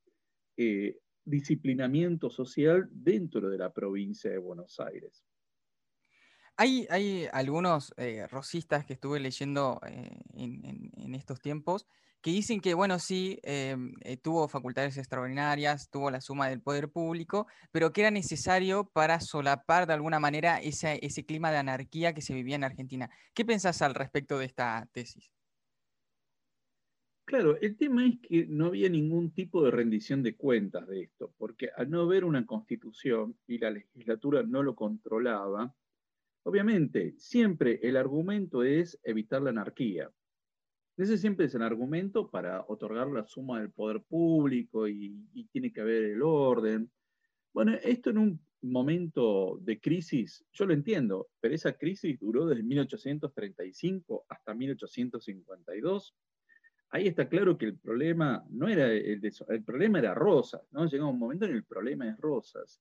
eh, 0.56 0.98
disciplinamiento 1.24 2.30
social 2.30 2.88
dentro 2.90 3.48
de 3.48 3.58
la 3.58 3.72
provincia 3.72 4.30
de 4.30 4.38
Buenos 4.38 4.78
Aires. 4.80 5.24
Hay, 6.56 6.86
hay 6.88 7.26
algunos 7.32 7.94
rosistas 8.30 8.86
que 8.86 8.94
estuve 8.94 9.20
leyendo 9.20 9.78
en, 10.34 10.90
en, 10.96 11.14
estos 11.14 11.40
tiempos 11.40 11.86
que 12.26 12.32
dicen 12.32 12.60
que, 12.60 12.74
bueno, 12.74 12.98
sí, 12.98 13.38
em, 13.44 13.94
eh, 14.00 14.16
tuvo 14.16 14.48
facultades 14.48 14.96
extraordinarias, 14.98 15.88
tuvo 15.90 16.10
la 16.10 16.20
suma 16.20 16.48
del 16.48 16.60
poder 16.60 16.88
público, 16.88 17.46
pero 17.70 17.92
que 17.92 18.00
era 18.00 18.10
necesario 18.10 18.90
para 18.92 19.20
solapar 19.20 19.86
de 19.86 19.92
alguna 19.92 20.18
manera 20.18 20.58
ese, 20.58 20.98
ese 21.02 21.24
clima 21.24 21.52
de 21.52 21.58
anarquía 21.58 22.14
que 22.14 22.22
se 22.22 22.34
vivía 22.34 22.56
en 22.56 22.64
Argentina. 22.64 23.08
¿Qué 23.32 23.44
pensás 23.44 23.80
al 23.80 23.94
respecto 23.94 24.40
de 24.40 24.46
esta 24.46 24.88
tesis? 24.90 25.30
Claro, 27.26 27.60
el 27.60 27.76
tema 27.76 28.04
es 28.04 28.18
que 28.18 28.44
no 28.48 28.66
había 28.66 28.88
ningún 28.88 29.30
tipo 29.30 29.62
de 29.62 29.70
rendición 29.70 30.24
de 30.24 30.34
cuentas 30.34 30.88
de 30.88 31.02
esto, 31.02 31.32
porque 31.38 31.70
al 31.76 31.88
no 31.90 32.00
haber 32.00 32.24
una 32.24 32.44
constitución 32.44 33.38
y 33.46 33.58
la 33.58 33.70
legislatura 33.70 34.42
no 34.42 34.64
lo 34.64 34.74
controlaba, 34.74 35.72
obviamente 36.42 37.14
siempre 37.18 37.78
el 37.84 37.96
argumento 37.96 38.64
es 38.64 38.98
evitar 39.04 39.42
la 39.42 39.50
anarquía. 39.50 40.10
Ese 40.96 41.18
siempre 41.18 41.46
es 41.46 41.54
el 41.54 41.62
argumento 41.62 42.30
para 42.30 42.64
otorgar 42.68 43.08
la 43.08 43.26
suma 43.26 43.60
del 43.60 43.70
poder 43.70 44.02
público 44.02 44.88
y, 44.88 45.46
tiene 45.52 45.72
que 45.72 45.82
haber 45.82 46.04
el 46.04 46.22
orden. 46.22 46.90
Bueno, 47.52 47.74
esto 47.82 48.10
en 48.10 48.18
un 48.18 48.40
momento 48.62 49.58
de 49.60 49.78
crisis, 49.78 50.44
yo 50.52 50.66
lo 50.66 50.72
entiendo, 50.72 51.28
pero 51.40 51.54
esa 51.54 51.72
crisis 51.74 52.18
duró 52.18 52.46
desde 52.46 52.62
1835 52.62 54.24
hasta 54.28 54.54
1852 54.54 56.14
ahí 56.90 57.08
está 57.08 57.28
claro 57.28 57.58
que 57.58 57.66
el 57.66 57.78
problema 57.78 58.44
no 58.50 58.68
era 58.68 58.86
el 58.86 59.20
de 59.20 59.32
el 59.48 59.64
problema 59.64 59.98
era 59.98 60.14
Rosas, 60.14 60.62
¿no? 60.72 60.86
Llega 60.86 61.06
un 61.06 61.18
momento 61.18 61.44
en 61.44 61.52
el 61.52 61.64
problema 61.64 62.08
es 62.08 62.16
Rosas. 62.18 62.80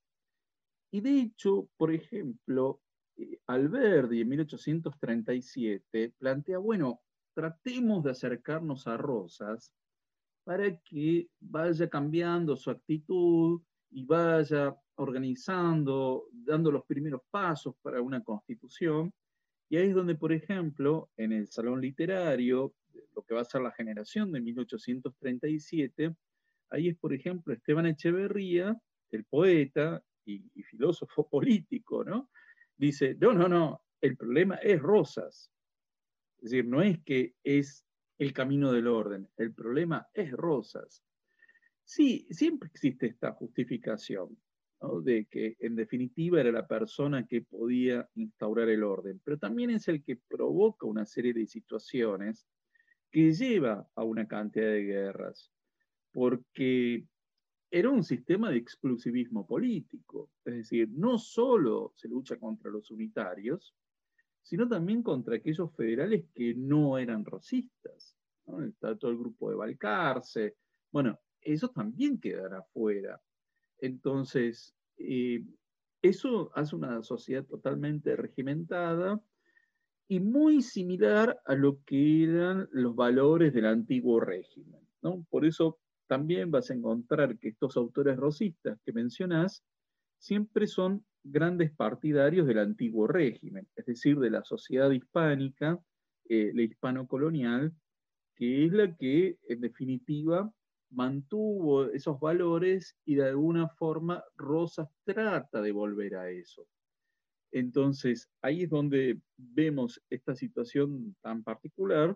Y 0.91 1.01
de 1.01 1.19
hecho, 1.19 1.67
por 1.77 1.91
ejemplo, 1.91 2.81
eh, 3.17 3.39
Alberdi 3.47 4.21
en 4.21 4.29
1837 4.29 6.13
plantea, 6.17 6.59
bueno, 6.59 7.01
tratemos 7.35 8.03
de 8.03 8.11
acercarnos 8.11 8.87
a 8.87 8.97
Rosas 8.97 9.71
para 10.43 10.75
que 10.79 11.27
vaya 11.39 11.89
cambiando 11.89 12.55
su 12.55 12.71
actitud 12.71 13.61
y 13.91 14.05
vaya 14.05 14.75
organizando, 14.95 16.27
dando 16.31 16.71
los 16.71 16.85
primeros 16.85 17.21
pasos 17.29 17.75
para 17.81 18.01
una 18.01 18.23
constitución. 18.23 19.13
Y 19.69 19.77
ahí 19.77 19.89
es 19.89 19.95
donde, 19.95 20.15
por 20.15 20.31
ejemplo, 20.31 21.09
en 21.17 21.33
el 21.33 21.47
Salón 21.47 21.81
Literario 21.81 22.73
lo 23.15 23.23
que 23.23 23.33
va 23.33 23.41
a 23.41 23.45
ser 23.45 23.61
la 23.61 23.71
generación 23.71 24.31
de 24.31 24.41
1837, 24.41 26.15
ahí 26.69 26.89
es, 26.89 26.97
por 26.97 27.13
ejemplo, 27.13 27.53
Esteban 27.53 27.85
Echeverría, 27.87 28.77
el 29.11 29.23
poeta 29.25 30.01
y, 30.25 30.39
filósofo 30.63 31.27
político, 31.29 32.03
¿no? 32.03 32.29
Dice, 32.77 33.15
no, 33.19 33.33
no, 33.33 33.47
no, 33.47 33.81
el 34.01 34.17
problema 34.17 34.55
es 34.55 34.81
Rosas. 34.81 35.51
Es 36.37 36.51
decir, 36.51 36.65
no 36.65 36.81
es 36.81 36.99
que 37.03 37.35
es 37.43 37.85
el 38.17 38.33
camino 38.33 38.71
del 38.71 38.87
orden, 38.87 39.27
el 39.37 39.53
problema 39.53 40.07
es 40.13 40.31
Rosas. 40.31 41.03
Sí, 41.83 42.27
siempre 42.31 42.69
existe 42.71 43.07
esta 43.07 43.31
justificación 43.33 44.37
de 45.03 45.25
que 45.25 45.55
en 45.59 45.75
definitiva 45.75 46.39
era 46.39 46.51
la 46.51 46.67
persona 46.67 47.25
que 47.25 47.41
podía 47.41 48.07
instaurar 48.15 48.69
el 48.69 48.83
orden, 48.83 49.19
pero 49.23 49.37
también 49.37 49.71
es 49.71 49.87
el 49.87 50.03
que 50.03 50.17
provoca 50.17 50.85
una 50.85 51.05
serie 51.05 51.33
de 51.33 51.47
situaciones 51.47 52.47
que 53.11 53.31
lleva 53.31 53.87
a 53.95 54.03
una 54.03 54.27
cantidad 54.27 54.67
de 54.67 54.83
guerras, 54.83 55.51
porque 56.11 57.07
era 57.71 57.89
un 57.89 58.03
sistema 58.03 58.49
de 58.49 58.57
exclusivismo 58.57 59.45
político, 59.45 60.29
es 60.43 60.55
decir, 60.55 60.89
no 60.91 61.17
solo 61.17 61.93
se 61.95 62.07
lucha 62.07 62.37
contra 62.37 62.69
los 62.71 62.91
unitarios, 62.91 63.75
sino 64.45 64.67
también 64.67 65.01
contra 65.01 65.35
aquellos 65.35 65.75
federales 65.75 66.25
que 66.33 66.53
no 66.53 66.97
eran 66.99 67.25
rosistas. 67.25 68.15
Está 68.67 68.95
todo 68.95 69.09
el 69.09 69.17
grupo 69.17 69.49
de 69.49 69.55
Balcarce, 69.55 70.55
bueno, 70.91 71.19
eso 71.41 71.69
también 71.69 72.19
quedará 72.19 72.61
fuera. 72.61 73.19
Entonces, 73.79 74.75
eh, 74.97 75.43
eso 75.99 76.51
hace 76.53 76.75
una 76.75 77.01
sociedad 77.01 77.43
totalmente 77.43 78.15
regimentada, 78.15 79.19
y 80.07 80.19
muy 80.19 80.61
similar 80.61 81.41
a 81.45 81.55
lo 81.55 81.83
que 81.83 82.23
eran 82.23 82.67
los 82.71 82.95
valores 82.95 83.53
del 83.53 83.65
antiguo 83.65 84.19
régimen. 84.19 84.81
¿no? 85.01 85.25
Por 85.29 85.45
eso 85.45 85.79
también 86.07 86.51
vas 86.51 86.69
a 86.69 86.75
encontrar 86.75 87.37
que 87.39 87.49
estos 87.49 87.75
autores 87.77 88.15
rosistas 88.17 88.79
que 88.85 88.93
mencionás 88.93 89.63
siempre 90.19 90.67
son 90.67 91.03
grandes 91.25 91.71
partidarios 91.71 92.45
del 92.45 92.59
antiguo 92.59 93.07
régimen, 93.07 93.67
es 93.75 93.85
decir, 93.85 94.19
de 94.19 94.29
la 94.29 94.43
sociedad 94.43 94.91
hispánica, 94.91 95.79
eh, 96.29 96.51
la 96.53 96.61
hispano-colonial, 96.61 97.73
que 98.35 98.65
es 98.65 98.71
la 98.71 98.95
que 98.95 99.37
en 99.47 99.61
definitiva 99.61 100.51
mantuvo 100.91 101.85
esos 101.85 102.19
valores 102.19 102.95
y 103.05 103.15
de 103.15 103.29
alguna 103.29 103.69
forma 103.69 104.23
Rosas 104.35 104.87
trata 105.03 105.61
de 105.61 105.71
volver 105.71 106.15
a 106.15 106.29
eso. 106.29 106.67
Entonces, 107.51 108.29
ahí 108.41 108.63
es 108.63 108.69
donde 108.69 109.19
vemos 109.37 110.01
esta 110.09 110.35
situación 110.35 111.15
tan 111.21 111.43
particular 111.43 112.15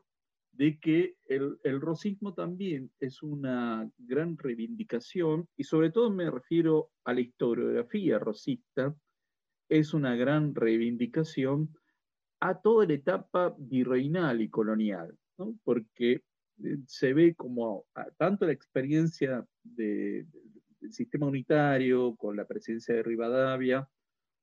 de 0.59 0.77
que 0.77 1.15
el, 1.29 1.57
el, 1.63 1.79
rosismo 1.79 2.33
también 2.33 2.91
es 2.99 3.23
una 3.23 3.89
gran 3.97 4.37
reivindicación, 4.37 5.47
y 5.55 5.63
sobre 5.63 5.89
todo 5.89 6.11
me 6.11 6.29
refiero 6.29 6.91
a 7.05 7.13
la 7.13 7.21
historiografía 7.21 8.19
rosista, 8.19 8.93
es 9.69 9.93
una 9.93 10.17
gran 10.17 10.53
reivindicación 10.53 11.73
a 12.41 12.59
toda 12.59 12.85
la 12.85 12.93
etapa 12.93 13.55
virreinal 13.57 14.41
y 14.41 14.49
colonial, 14.49 15.17
porque 15.63 16.11
eh, 16.11 16.77
se 16.87 17.13
ve 17.13 17.35
como 17.35 17.85
tanto 18.17 18.45
la 18.45 18.51
experiencia 18.51 19.45
del 19.63 20.27
sistema 20.89 21.27
unitario 21.27 22.17
con 22.17 22.35
la 22.35 22.43
presencia 22.43 22.95
de 22.95 23.03
Rivadavia, 23.03 23.87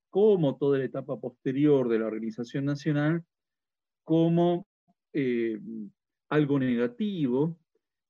como 0.08 0.56
toda 0.56 0.78
la 0.78 0.84
etapa 0.84 1.20
posterior 1.20 1.90
de 1.90 1.98
la 1.98 2.06
organización 2.06 2.64
nacional, 2.64 3.22
como 4.02 4.66
eh, 5.12 5.58
algo 6.28 6.58
negativo, 6.58 7.58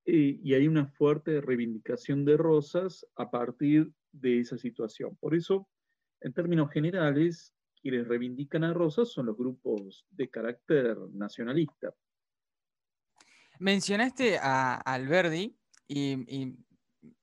eh, 0.04 0.38
y 0.42 0.54
hay 0.54 0.68
una 0.68 0.86
fuerte 0.86 1.40
reivindicación 1.40 2.24
de 2.24 2.36
Rosas 2.36 3.06
a 3.16 3.30
partir 3.30 3.92
de 4.12 4.40
esa 4.40 4.56
situación. 4.56 5.16
Por 5.16 5.34
eso, 5.34 5.68
en 6.20 6.32
términos 6.32 6.70
generales, 6.70 7.54
quienes 7.80 8.06
reivindican 8.06 8.64
a 8.64 8.72
Rosas 8.72 9.12
son 9.12 9.26
los 9.26 9.36
grupos 9.36 10.06
de 10.10 10.30
carácter 10.30 10.96
nacionalista. 11.12 11.94
Mencionaste 13.58 14.38
a 14.38 14.74
Alberdi 14.76 15.56
y, 15.88 16.54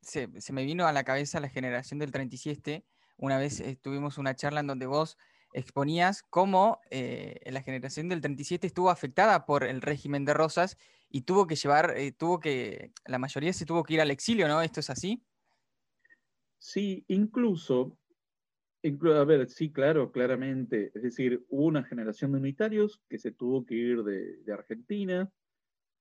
se, 0.02 0.28
me 0.52 0.66
vino 0.66 0.86
a 0.86 0.94
la 0.94 1.04
cabeza 1.04 1.40
la 1.40 1.50
generación 1.50 2.00
del 2.00 2.12
37 2.12 2.86
una 3.18 3.38
vez 3.38 3.64
tuvimos 3.82 4.18
una 4.18 4.36
charla 4.36 4.62
en 4.62 4.68
donde 4.68 4.86
vos 4.86 5.18
exponías 5.54 6.24
cómo 6.24 6.82
eh, 6.89 7.39
la 7.52 7.62
generación 7.62 8.10
del 8.10 8.22
37 8.22 8.68
estuvo 8.68 8.89
afectada 8.89 9.46
por 9.46 9.63
el 9.63 9.82
régimen 9.82 10.26
de 10.26 10.34
Rosas 10.34 10.78
y 11.10 11.22
tuvo 11.22 11.48
que 11.48 11.56
llevar, 11.56 11.94
eh, 11.98 12.12
tuvo 12.12 12.39
que, 12.39 12.92
la 13.06 13.20
mayoría 13.20 13.54
se 13.54 13.66
tuvo 13.66 13.84
que 13.84 13.96
ir 13.96 14.02
al 14.02 14.12
exilio, 14.12 14.48
¿no? 14.48 14.62
¿Esto 14.62 14.80
es 14.80 14.89
así? 14.89 15.24
Sí, 16.58 17.04
incluso, 17.08 17.98
a 18.84 19.24
ver, 19.24 19.50
sí, 19.50 19.72
claro, 19.72 20.12
claramente. 20.12 20.92
Es 20.96 21.04
decir, 21.04 21.46
hubo 21.50 21.66
una 21.66 21.84
generación 21.84 22.32
de 22.32 22.39
unitarios 22.39 23.02
que 23.10 23.20
se 23.20 23.32
tuvo 23.32 23.66
que 23.66 23.76
ir 23.76 24.04
de, 24.04 24.38
de 24.38 24.54
Argentina, 24.54 25.32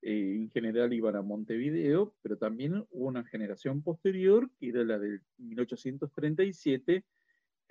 eh, 0.05 0.35
en 0.35 0.51
general 0.51 0.91
iban 0.91 1.15
a 1.15 1.21
Montevideo, 1.21 2.13
pero 2.21 2.37
también 2.37 2.85
hubo 2.91 3.07
una 3.07 3.23
generación 3.23 3.81
posterior, 3.81 4.51
que 4.59 4.67
era 4.67 4.83
la 4.83 4.99
del 4.99 5.21
1837, 5.37 7.05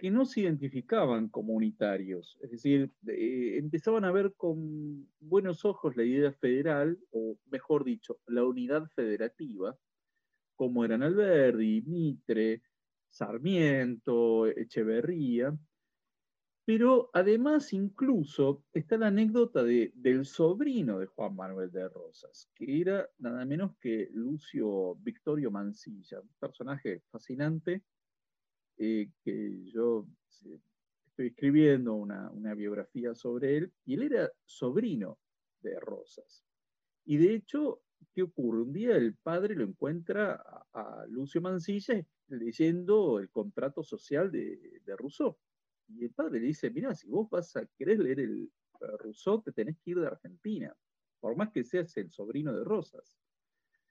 que 0.03 0.11
no 0.11 0.25
se 0.25 0.41
identificaban 0.41 1.29
como 1.29 1.53
unitarios, 1.53 2.37
es 2.43 2.51
decir, 2.51 2.91
eh, 3.07 3.57
empezaban 3.57 4.05
a 4.05 4.11
ver 4.11 4.35
con 4.37 5.09
buenos 5.21 5.65
ojos 5.65 5.97
la 5.97 6.03
idea 6.03 6.33
federal, 6.33 6.99
o 7.13 7.39
mejor 7.53 7.85
dicho, 7.85 8.19
la 8.27 8.43
unidad 8.43 8.89
federativa, 8.97 9.79
como 10.57 10.85
eran 10.85 11.05
Alberdi, 11.05 11.83
Mitre, 11.83 12.63
Sarmiento, 13.11 14.49
Echeverría, 14.49 15.57
pero 16.65 17.09
además 17.13 17.73
incluso 17.73 18.65
está 18.73 18.99
la 18.99 19.07
anécdota 19.07 19.63
de, 19.63 19.93
del 19.95 20.27
sobrino 20.27 20.99
de 20.99 21.07
Juan 21.07 21.37
Manuel 21.37 21.71
de 21.71 21.89
Rosas, 21.89 22.51
que 22.57 22.81
era 22.81 23.09
nada 23.19 23.45
menos 23.45 23.77
que 23.81 24.09
Lucio 24.13 24.97
Victorio 24.97 25.53
Mancilla, 25.53 26.21
un 26.21 26.35
personaje 26.41 27.05
fascinante 27.13 27.85
eh, 28.79 29.09
que 29.25 29.65
yo 29.73 30.07
estoy 31.07 31.27
escribiendo 31.29 31.95
una, 31.95 32.55
biografía 32.55 33.15
sobre 33.15 33.57
él, 33.57 33.73
y 33.85 33.95
él 33.95 34.03
era 34.05 34.31
sobrino 34.45 35.19
de 35.61 35.79
Rosas. 35.79 36.45
Y 37.05 37.17
de 37.17 37.35
hecho, 37.35 37.83
¿qué 38.15 38.23
ocurre? 38.23 38.63
Un 38.63 38.73
día 38.73 38.97
el 38.97 39.15
padre 39.17 39.55
lo 39.55 39.65
encuentra 39.65 40.43
a, 40.73 41.05
Lucio 41.09 41.41
Mancilla 41.41 42.05
leyendo 42.29 43.19
el 43.19 43.31
contrato 43.31 43.83
social 43.83 44.31
de, 44.31 44.81
de 44.85 44.97
Rousseau 44.97 45.37
y 45.89 46.05
el 46.05 46.11
padre 46.11 46.41
le 46.41 46.47
dice, 46.47 46.71
mira, 46.71 46.95
si 46.95 47.09
vos 47.09 47.29
vas 47.31 47.55
a 47.57 47.67
querer 47.77 47.99
leer 47.99 48.21
el 48.21 48.51
Rousseau, 48.99 49.43
te 49.43 49.53
tenés 49.53 49.77
que 49.79 49.93
ir 49.93 50.01
de 50.01 50.07
Argentina, 50.07 50.75
por 51.21 51.37
más 51.37 51.51
que 51.51 51.65
seas 51.65 51.97
el 51.97 52.11
sobrino 52.11 52.53
de 52.53 52.65
Rosas. 52.65 53.17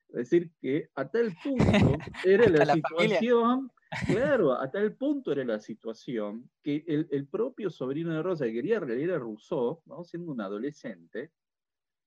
Es 0.09 0.29
decir, 0.29 0.51
que 0.59 0.89
a 0.95 1.09
tal 1.09 1.33
punto 1.43 1.63
era 2.25 2.49
la, 2.49 2.73
situación, 2.73 3.71
claro, 4.07 4.53
a 4.53 4.69
tal 4.71 4.95
punto 4.95 5.31
era 5.31 5.43
la 5.43 5.59
situación 5.59 6.49
que 6.63 6.83
el, 6.87 7.27
propio 7.27 7.69
sobrino 7.69 8.13
de 8.13 8.23
Rosas 8.23 8.47
que 8.47 8.53
quería 8.53 8.79
leer 8.79 9.11
a 9.11 9.19
Rousseau, 9.19 9.81
siendo 10.03 10.31
un 10.31 10.41
adolescente, 10.41 11.31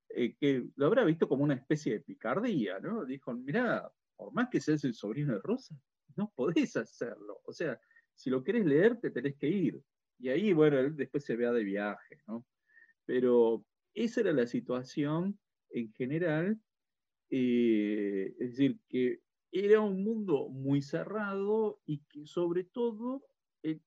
eh, 0.08 0.34
que 0.36 0.64
lo 0.76 0.86
habrá 0.86 1.04
visto 1.04 1.28
como 1.28 1.44
una 1.44 1.54
especie 1.54 1.94
de 1.94 2.00
picardía, 2.00 2.78
¿no? 2.78 3.04
Dijo, 3.04 3.34
mira, 3.34 3.90
por 4.16 4.32
más 4.32 4.48
que 4.48 4.60
seas 4.60 4.84
el 4.84 4.94
sobrino 4.94 5.34
de 5.34 5.40
Rosa, 5.42 5.76
no 6.16 6.32
podés 6.34 6.76
hacerlo. 6.76 7.40
O 7.44 7.52
sea, 7.52 7.78
si 8.14 8.30
lo 8.30 8.42
querés 8.42 8.64
leer, 8.64 9.00
te 9.00 9.10
tenés 9.10 9.36
que 9.36 9.48
ir. 9.48 9.80
Y 10.18 10.28
ahí, 10.28 10.52
bueno, 10.52 10.78
él 10.78 10.96
después 10.96 11.24
se 11.24 11.36
vea 11.36 11.52
de 11.52 11.64
viaje, 11.64 12.20
¿no? 12.26 12.46
Pero 13.04 13.64
esa 13.92 14.20
era 14.20 14.32
la 14.32 14.46
situación 14.46 15.38
en 15.70 15.92
general, 15.92 16.58
eh, 17.30 18.34
es 18.38 18.50
decir, 18.50 18.78
que 18.88 19.20
era 19.54 19.80
un 19.80 20.02
mundo 20.02 20.48
muy 20.48 20.82
cerrado 20.82 21.80
y 21.86 22.00
que 22.08 22.26
sobre 22.26 22.64
todo 22.64 23.22
el, 23.62 23.80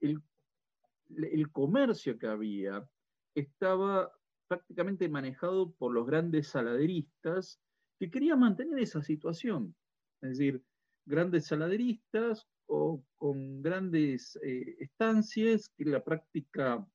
el 1.10 1.52
comercio 1.52 2.18
que 2.18 2.28
había 2.28 2.90
estaba 3.36 4.10
prácticamente 4.48 5.10
manejado 5.10 5.74
por 5.74 5.94
los 5.94 6.08
grandes 6.08 6.48
saladeristas 6.48 7.60
que 8.00 8.10
querían 8.10 8.40
mantener 8.40 8.80
esa 8.80 9.02
situación. 9.02 9.76
Es 10.22 10.38
decir, 10.38 10.64
grandes 11.06 11.48
saladeristas 11.48 12.48
o 12.68 13.04
con 13.18 13.62
grandes 13.62 14.40
eh, 14.42 14.78
estancias, 14.80 15.70
que 15.78 15.84
la 15.84 16.02
práctica 16.02 16.88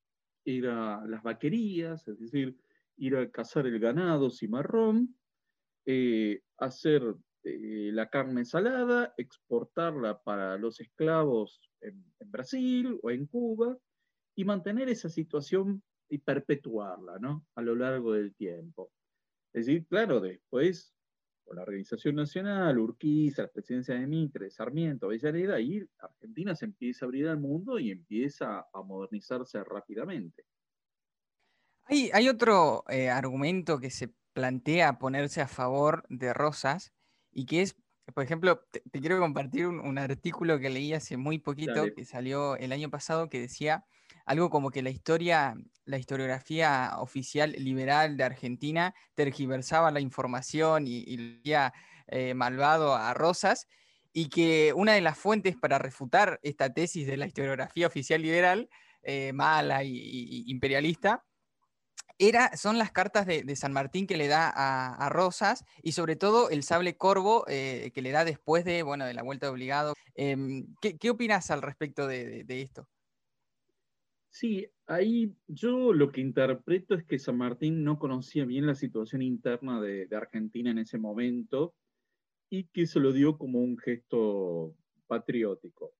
era 0.46 1.04
las 1.06 1.22
vaquerías, 1.22 2.08
es 2.08 2.18
decir, 2.18 2.56
ir 2.96 3.16
a 3.16 3.30
cazar 3.30 3.66
el 3.66 3.78
ganado 3.78 4.30
cimarrón, 4.30 5.14
eh, 5.84 6.42
hacer 6.56 7.02
eh, 7.44 7.90
la 7.92 8.08
carne 8.08 8.44
salada, 8.44 9.14
exportarla 9.16 10.22
para 10.22 10.56
los 10.58 10.80
esclavos 10.80 11.60
en, 11.80 12.04
Brasil 12.26 12.98
o 13.02 13.10
en 13.10 13.26
Cuba 13.26 13.76
y 14.36 14.44
mantener 14.44 14.88
esa 14.88 15.08
situación 15.08 15.82
y 16.08 16.18
perpetuarla 16.18 17.18
¿no? 17.18 17.44
a 17.56 17.62
lo 17.62 17.74
largo 17.74 18.12
del 18.12 18.34
tiempo. 18.34 18.92
Es 19.52 19.66
decir, 19.66 19.86
claro, 19.86 20.20
después 20.20 20.94
con 21.44 21.56
la 21.56 21.62
Organización 21.62 22.14
Nacional, 22.14 22.78
Urquiza, 22.78 23.42
la 23.42 23.48
presidencia 23.48 23.96
de 23.96 24.06
Mitre, 24.06 24.48
Sarmiento, 24.48 25.06
Avellaneda, 25.06 25.60
y 25.60 25.84
Argentina 25.98 26.54
se 26.54 26.66
empieza 26.66 27.04
a 27.04 27.06
abrir 27.06 27.26
al 27.26 27.40
mundo 27.40 27.78
y 27.80 27.90
empieza 27.90 28.66
a 28.72 28.82
modernizarse 28.82 29.62
rápidamente. 29.64 30.44
Hay, 31.86 32.10
hay 32.12 32.28
otro 32.28 32.84
eh, 32.88 33.10
argumento 33.10 33.80
que 33.80 33.90
se 33.90 34.14
plantea 34.32 35.00
ponerse 35.00 35.40
a 35.40 35.48
favor 35.48 36.04
de 36.08 36.32
Rosas 36.32 36.92
y 37.32 37.46
que 37.46 37.62
es, 37.62 37.76
por 38.14 38.24
ejemplo, 38.24 38.64
te, 38.70 39.00
quiero 39.00 39.18
compartir 39.18 39.66
un, 39.66 39.98
artículo 39.98 40.58
que 40.58 40.70
leí 40.70 40.92
hace 40.92 41.16
muy 41.16 41.38
poquito, 41.38 41.86
que 41.94 42.04
salió 42.04 42.56
el 42.56 42.72
año 42.72 42.90
pasado, 42.90 43.28
que 43.28 43.40
decía 43.40 43.84
algo 44.26 44.50
como 44.50 44.70
que 44.70 44.82
la 44.82 44.90
historia, 44.90 45.54
la 45.84 45.98
historiografía 45.98 46.92
oficial 46.98 47.52
liberal 47.52 48.16
de 48.16 48.24
Argentina 48.24 48.94
tergiversaba 49.14 49.90
la 49.90 50.00
información 50.00 50.86
y, 50.86 50.98
y 50.98 51.16
leía 51.16 51.72
eh, 52.08 52.34
malvado 52.34 52.94
a 52.94 53.14
Rosas, 53.14 53.68
y 54.12 54.28
que 54.28 54.72
una 54.76 54.92
de 54.92 55.00
las 55.00 55.18
fuentes 55.18 55.56
para 55.56 55.78
refutar 55.78 56.38
esta 56.42 56.72
tesis 56.72 57.06
de 57.06 57.16
la 57.16 57.26
historiografía 57.26 57.86
oficial 57.86 58.20
liberal, 58.20 58.68
eh, 59.02 59.32
mala 59.32 59.82
y, 59.82 60.44
imperialista, 60.46 61.24
era, 62.28 62.56
son 62.56 62.78
las 62.78 62.92
cartas 62.92 63.26
de, 63.26 63.56
San 63.56 63.72
Martín 63.72 64.06
que 64.06 64.16
le 64.16 64.28
da 64.28 64.50
a, 64.54 65.08
Rosas 65.08 65.64
y 65.82 65.92
sobre 65.92 66.16
todo 66.16 66.50
el 66.50 66.62
sable 66.62 66.96
corvo 66.96 67.44
eh, 67.48 67.90
que 67.94 68.02
le 68.02 68.10
da 68.10 68.24
después 68.24 68.64
de, 68.64 68.82
bueno, 68.82 69.04
de 69.04 69.14
la 69.14 69.22
vuelta 69.22 69.46
de 69.46 69.52
obligado. 69.52 69.94
Em, 70.14 70.66
¿qué, 70.80 71.10
opinas 71.10 71.50
al 71.50 71.62
respecto 71.62 72.06
de 72.06 72.44
esto? 72.48 72.86
Sí, 74.32 74.66
ahí 74.86 75.36
yo 75.46 75.92
lo 75.92 76.10
que 76.10 76.22
interpreto 76.22 76.94
es 76.94 77.04
que 77.04 77.18
San 77.18 77.36
Martín 77.36 77.84
no 77.84 77.98
conocía 77.98 78.46
bien 78.46 78.66
la 78.66 78.74
situación 78.74 79.20
interna 79.20 79.78
de, 79.78 80.08
Argentina 80.16 80.70
en 80.70 80.78
ese 80.78 80.96
momento 80.96 81.74
y 82.48 82.64
que 82.64 82.86
se 82.86 82.98
lo 82.98 83.12
dio 83.12 83.36
como 83.36 83.60
un 83.60 83.76
gesto 83.76 84.74
patriótico. 85.06 85.92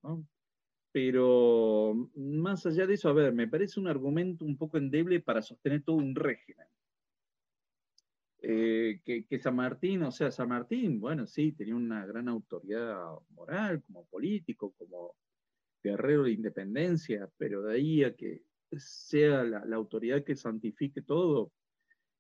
Pero 0.93 2.11
más 2.15 2.67
allá 2.67 2.87
de 2.87 2.95
eso, 2.95 3.09
a 3.09 3.15
ver, 3.15 3.33
me 3.33 3.49
parece 3.49 3.81
un 3.81 3.89
argumento 3.89 4.45
un 4.45 4.59
poco 4.59 4.77
endeble 4.77 5.21
para 5.21 5.41
sostener 5.41 5.83
todo 5.83 5.97
un 5.97 6.15
régimen. 6.15 6.67
Eh, 8.45 9.01
que, 9.05 9.39
San 9.39 9.55
Martín, 9.57 10.03
o 10.03 10.11
sea, 10.11 10.31
San 10.31 10.49
Martín, 10.49 11.01
bueno, 11.01 11.27
sí, 11.27 11.53
tenía 11.53 11.77
una 11.77 12.05
gran 12.05 12.29
autoridad 12.29 13.01
moral, 13.31 13.83
como 13.85 14.05
político, 14.07 14.75
como 14.77 15.15
guerrero 15.83 16.25
de 16.25 16.33
independencia, 16.33 17.29
pero 17.39 17.63
de 17.63 17.75
ahí 17.75 18.05
a 18.05 18.15
que 18.15 18.43
sea 18.77 19.45
la, 19.45 19.77
autoridad 19.77 20.25
que 20.25 20.35
santifique 20.35 21.03
todo, 21.03 21.53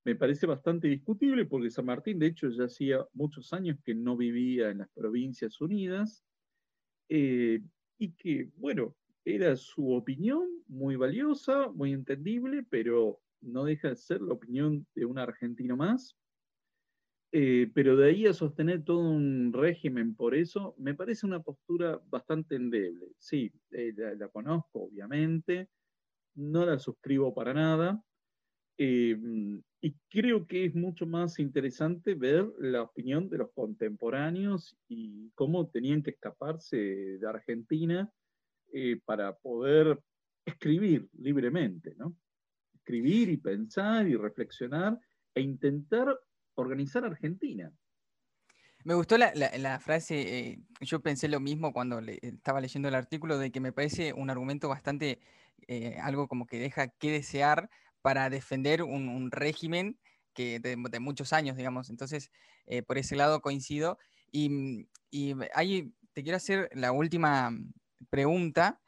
me 0.05 0.15
parece 0.15 0.47
bastante 0.47 0.89
discutible 0.89 1.45
porque 1.45 1.71
San 1.71 1.87
Martín, 1.87 2.19
de 2.19 2.29
hecho, 2.29 2.49
ya 2.51 2.65
hacía 2.65 3.05
muchos 3.13 3.53
años 3.53 3.79
que 3.85 3.95
no 3.95 4.17
vivía 4.17 4.71
en 4.71 4.79
las 4.79 4.89
provincias 4.91 5.61
unidas 5.61 6.25
eh, 7.09 7.61
y 8.03 8.12
que, 8.12 8.51
bueno, 8.57 8.97
era 9.25 9.57
su 9.57 9.93
opinión 9.93 10.49
muy 10.67 10.97
valiosa, 10.97 11.69
muy 11.69 11.93
entendible, 11.93 12.65
pero 12.69 13.21
no 13.41 13.65
deja 13.65 13.91
de 13.91 13.97
ser 13.97 14.21
la 14.21 14.35
opinión 14.35 14.87
de 14.95 15.05
un 15.05 15.19
argentino 15.19 15.77
más 15.77 16.17
eh, 17.35 17.71
pero 17.75 17.97
de 17.97 18.11
ahí 18.11 18.27
a 18.27 18.35
sostener 18.35 18.85
todo 18.85 18.99
un 19.09 19.55
régimen 19.55 20.15
por 20.15 20.35
eso, 20.35 20.75
me 20.77 20.95
parece 20.95 21.25
una 21.25 21.41
postura 21.41 21.99
bastante 22.11 22.57
endeble. 22.57 23.09
Sí, 23.19 23.51
eh, 23.71 23.95
la, 23.97 24.29
conozco, 24.29 24.83
obviamente, 24.83 25.71
no 26.35 26.67
la 26.67 26.79
suscribo 26.79 27.33
para 27.33 27.55
nada, 27.55 28.05
eh, 28.83 29.61
y 29.81 29.95
creo 30.09 30.47
que 30.47 30.64
es 30.64 30.75
mucho 30.75 31.07
más 31.07 31.38
interesante 31.38 32.14
ver 32.14 32.51
la 32.59 32.83
opinión 32.83 33.29
de 33.29 33.38
los 33.38 33.51
contemporáneos 33.53 34.77
y 34.88 35.31
cómo 35.35 35.68
tenían 35.68 36.03
que 36.03 36.11
escaparse 36.11 36.77
de 36.77 37.29
Argentina 37.29 38.11
para 39.05 39.37
poder 39.37 40.01
escribir 40.47 41.09
libremente, 41.18 41.95
¿no? 41.97 42.16
Escribir 42.75 43.29
y 43.29 43.37
pensar 43.37 44.09
y 44.09 44.16
reflexionar 44.16 44.99
e 45.35 45.40
intentar 45.40 46.18
organizar 46.55 47.05
Argentina. 47.05 47.73
Me 48.85 48.95
gustó 48.95 49.16
la, 49.16 49.79
frase, 49.79 50.38
eh, 50.38 50.59
yo 50.81 51.01
pensé 51.01 51.29
lo 51.29 51.38
mismo 51.38 51.73
cuando 51.73 52.01
estaba 52.01 52.61
leyendo 52.61 52.88
el 52.88 52.97
artículo, 52.97 53.38
de 53.38 53.53
que 53.53 53.61
me 53.61 53.73
parece 53.73 54.12
un 54.12 54.29
argumento 54.29 54.68
bastante, 54.68 55.21
eh, 55.68 55.97
algo 56.01 56.27
como 56.27 56.47
que 56.47 56.59
deja 56.59 56.88
que 56.88 57.12
desear 57.12 57.71
para 58.03 58.31
defender 58.31 58.83
un, 58.83 59.31
régimen 59.31 59.99
que 60.35 60.61
de, 60.61 60.77
muchos 61.01 61.33
años, 61.33 61.57
digamos. 61.57 61.91
Entonces, 61.91 62.31
eh, 62.67 62.83
por 62.83 62.99
ese 62.99 63.17
lado 63.17 63.41
coincido. 63.41 63.99
Y, 64.31 64.88
y 65.11 65.35
ahí 65.55 65.93
te 66.12 66.23
quiero 66.23 66.37
hacer 66.37 66.69
la 66.73 66.93
última 66.93 67.51
pregunta, 68.11 68.81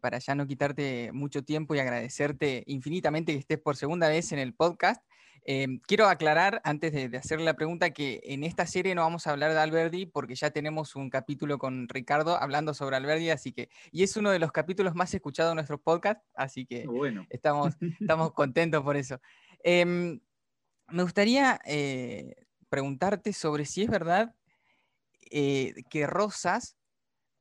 para 0.00 0.18
ya 0.18 0.34
no 0.34 0.48
quitarte 0.48 1.12
mucho 1.12 1.44
tiempo 1.44 1.74
y 1.76 1.78
agradecerte 1.78 2.64
infinitamente 2.66 3.32
que 3.32 3.38
estés 3.38 3.60
por 3.60 3.76
segunda 3.76 4.08
vez 4.08 4.32
en 4.32 4.40
el 4.40 4.52
podcast. 4.52 5.00
Em, 5.48 5.78
quiero 5.78 6.08
aclarar, 6.08 6.60
antes 6.64 6.92
de, 6.92 7.16
hacerle 7.16 7.44
la 7.44 7.54
pregunta, 7.54 7.90
que 7.90 8.20
en 8.24 8.42
esta 8.42 8.66
serie 8.66 8.96
no 8.96 9.02
vamos 9.02 9.26
a 9.28 9.30
hablar 9.30 9.52
de 9.52 9.60
Alberdi 9.60 10.04
porque 10.04 10.34
ya 10.34 10.50
tenemos 10.50 10.96
un 10.96 11.08
capítulo 11.08 11.56
con 11.56 11.88
Ricardo 11.88 12.36
hablando 12.36 12.74
sobre 12.74 12.96
Alberdi, 12.96 13.30
así 13.30 13.52
que, 13.52 13.70
y 13.92 14.02
es 14.02 14.16
uno 14.16 14.32
de 14.32 14.40
los 14.40 14.50
capítulos 14.50 14.96
más 14.96 15.14
escuchados 15.14 15.52
de 15.52 15.54
nuestro 15.54 15.80
podcast, 15.80 16.20
así 16.34 16.66
que 16.66 16.84
estamos, 17.30 17.76
estamos 18.00 18.32
contentos 18.32 18.82
por 18.82 18.96
eso. 18.96 19.20
Em, 19.62 20.18
me 20.88 21.04
gustaría 21.04 21.60
eh, 21.64 22.34
preguntarte 22.68 23.32
sobre 23.32 23.66
si 23.66 23.84
es 23.84 23.88
verdad 23.88 24.34
eh, 25.30 25.74
que 25.88 26.08
Rosas 26.08 26.76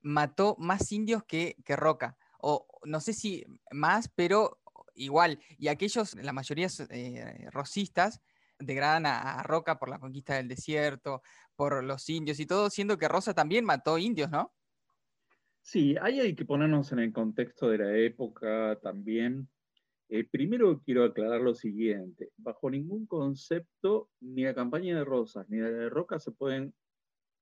mató 0.02 0.56
más 0.60 0.92
indios 0.92 1.24
que, 1.24 1.56
que 1.66 1.76
Roca, 1.76 2.18
o 2.40 2.68
no 2.84 3.00
sé 3.00 3.14
si 3.14 3.44
más, 3.72 4.10
pero 4.14 4.60
igual, 4.96 5.40
y 5.58 5.68
aquellos, 5.68 6.16
la 6.16 6.34
mayoría 6.34 6.68
eh, 6.90 7.48
rosistas, 7.52 8.22
degradan 8.60 9.06
a, 9.06 9.44
Roca 9.44 9.78
por 9.78 9.90
la 9.90 10.00
conquista 10.00 10.36
del 10.36 10.48
desierto, 10.48 11.22
por 11.56 11.84
los 11.84 12.08
indios 12.10 12.40
y 12.40 12.46
todo, 12.46 12.70
siendo 12.70 12.98
que 12.98 13.08
Rosa 13.08 13.34
también 13.34 13.66
mató 13.66 13.98
indios, 13.98 14.32
¿no? 14.32 14.54
Sí, 15.62 15.96
ahí 16.02 16.20
hay 16.20 16.36
que 16.36 16.46
ponernos 16.46 16.92
en 16.92 17.00
el 17.00 17.12
contexto 17.12 17.70
de 17.70 17.80
la 17.80 17.98
época 17.98 18.80
también. 18.82 19.50
Eh, 20.10 20.24
primero 20.24 20.82
quiero 20.86 21.04
aclarar 21.04 21.42
lo 21.42 21.56
siguiente, 21.56 22.30
bajo 22.38 22.70
ningún 22.70 23.08
concepto, 23.08 24.10
ni 24.20 24.44
la 24.44 24.54
campaña 24.54 24.96
de 24.96 25.04
Rosas 25.04 25.50
ni 25.50 25.58
la 25.58 25.72
de 25.72 25.90
Roca 25.90 26.20
se 26.20 26.32
pueden 26.32 26.74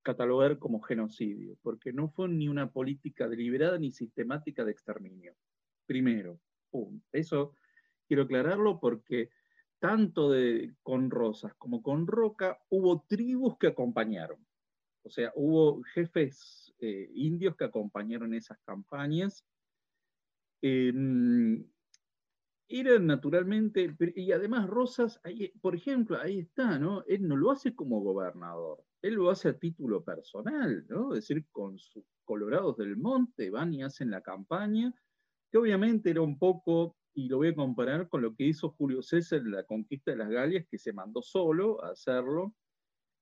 catalogar 0.01 0.59
como 0.59 0.81
genocidio, 0.81 1.57
porque 1.61 1.91
no 1.91 2.09
fue 2.09 2.29
ni 2.29 2.47
una 2.47 2.71
política 2.71 3.27
deliberada 3.27 3.77
ni 3.77 3.91
sistemática 3.91 4.63
de 4.63 4.71
exterminio. 4.71 5.33
Primero. 5.85 6.39
Eso 7.11 7.55
quiero 8.07 8.23
aclararlo 8.23 8.79
porque 8.79 9.29
tanto 9.79 10.31
con 10.81 11.09
Rosas 11.11 11.53
como 11.55 11.81
con 11.83 12.07
Roca 12.07 12.57
hubo 12.69 13.01
tribus 13.07 13.57
que 13.57 13.67
acompañaron. 13.67 14.45
O 15.03 15.09
sea, 15.09 15.31
hubo 15.35 15.81
jefes 15.93 16.73
eh, 16.79 17.09
indios 17.13 17.55
que 17.55 17.65
acompañaron 17.65 18.33
esas 18.33 18.57
campañas. 18.65 19.45
Era 22.75 22.97
naturalmente, 22.97 23.95
y 24.15 24.31
además 24.31 24.67
Rosas, 24.67 25.19
por 25.61 25.75
ejemplo, 25.75 26.17
ahí 26.19 26.39
está, 26.39 26.79
¿no? 26.79 27.03
Él 27.05 27.27
no 27.27 27.35
lo 27.35 27.51
hace 27.51 27.75
como 27.75 27.99
gobernador, 27.99 28.83
él 29.01 29.15
lo 29.15 29.29
hace 29.29 29.49
a 29.49 29.59
título 29.59 30.03
personal, 30.03 30.85
¿no? 30.87 31.13
Es 31.13 31.27
decir, 31.27 31.45
con 31.51 31.77
sus 31.77 32.05
colorados 32.23 32.77
del 32.77 32.95
monte 32.95 33.49
van 33.49 33.73
y 33.73 33.83
hacen 33.83 34.09
la 34.09 34.21
campaña, 34.21 34.93
que 35.53 35.59
obviamente 35.59 36.09
era 36.09 36.21
un 36.21 36.39
poco, 36.39 36.97
y 37.13 37.27
lo 37.27 37.37
voy 37.37 37.49
a 37.49 37.55
comparar 37.55 38.09
con 38.09 38.23
lo 38.23 38.35
que 38.35 38.43
hizo 38.43 38.71
Julio 38.71 39.03
César 39.03 39.37
en 39.37 39.51
la 39.51 39.63
conquista 39.63 40.09
de 40.09 40.17
las 40.17 40.29
Galias, 40.31 40.65
que 40.67 40.79
se 40.79 40.93
mandó 40.93 41.21
solo 41.21 41.83
a 41.83 41.91
hacerlo, 41.91 42.55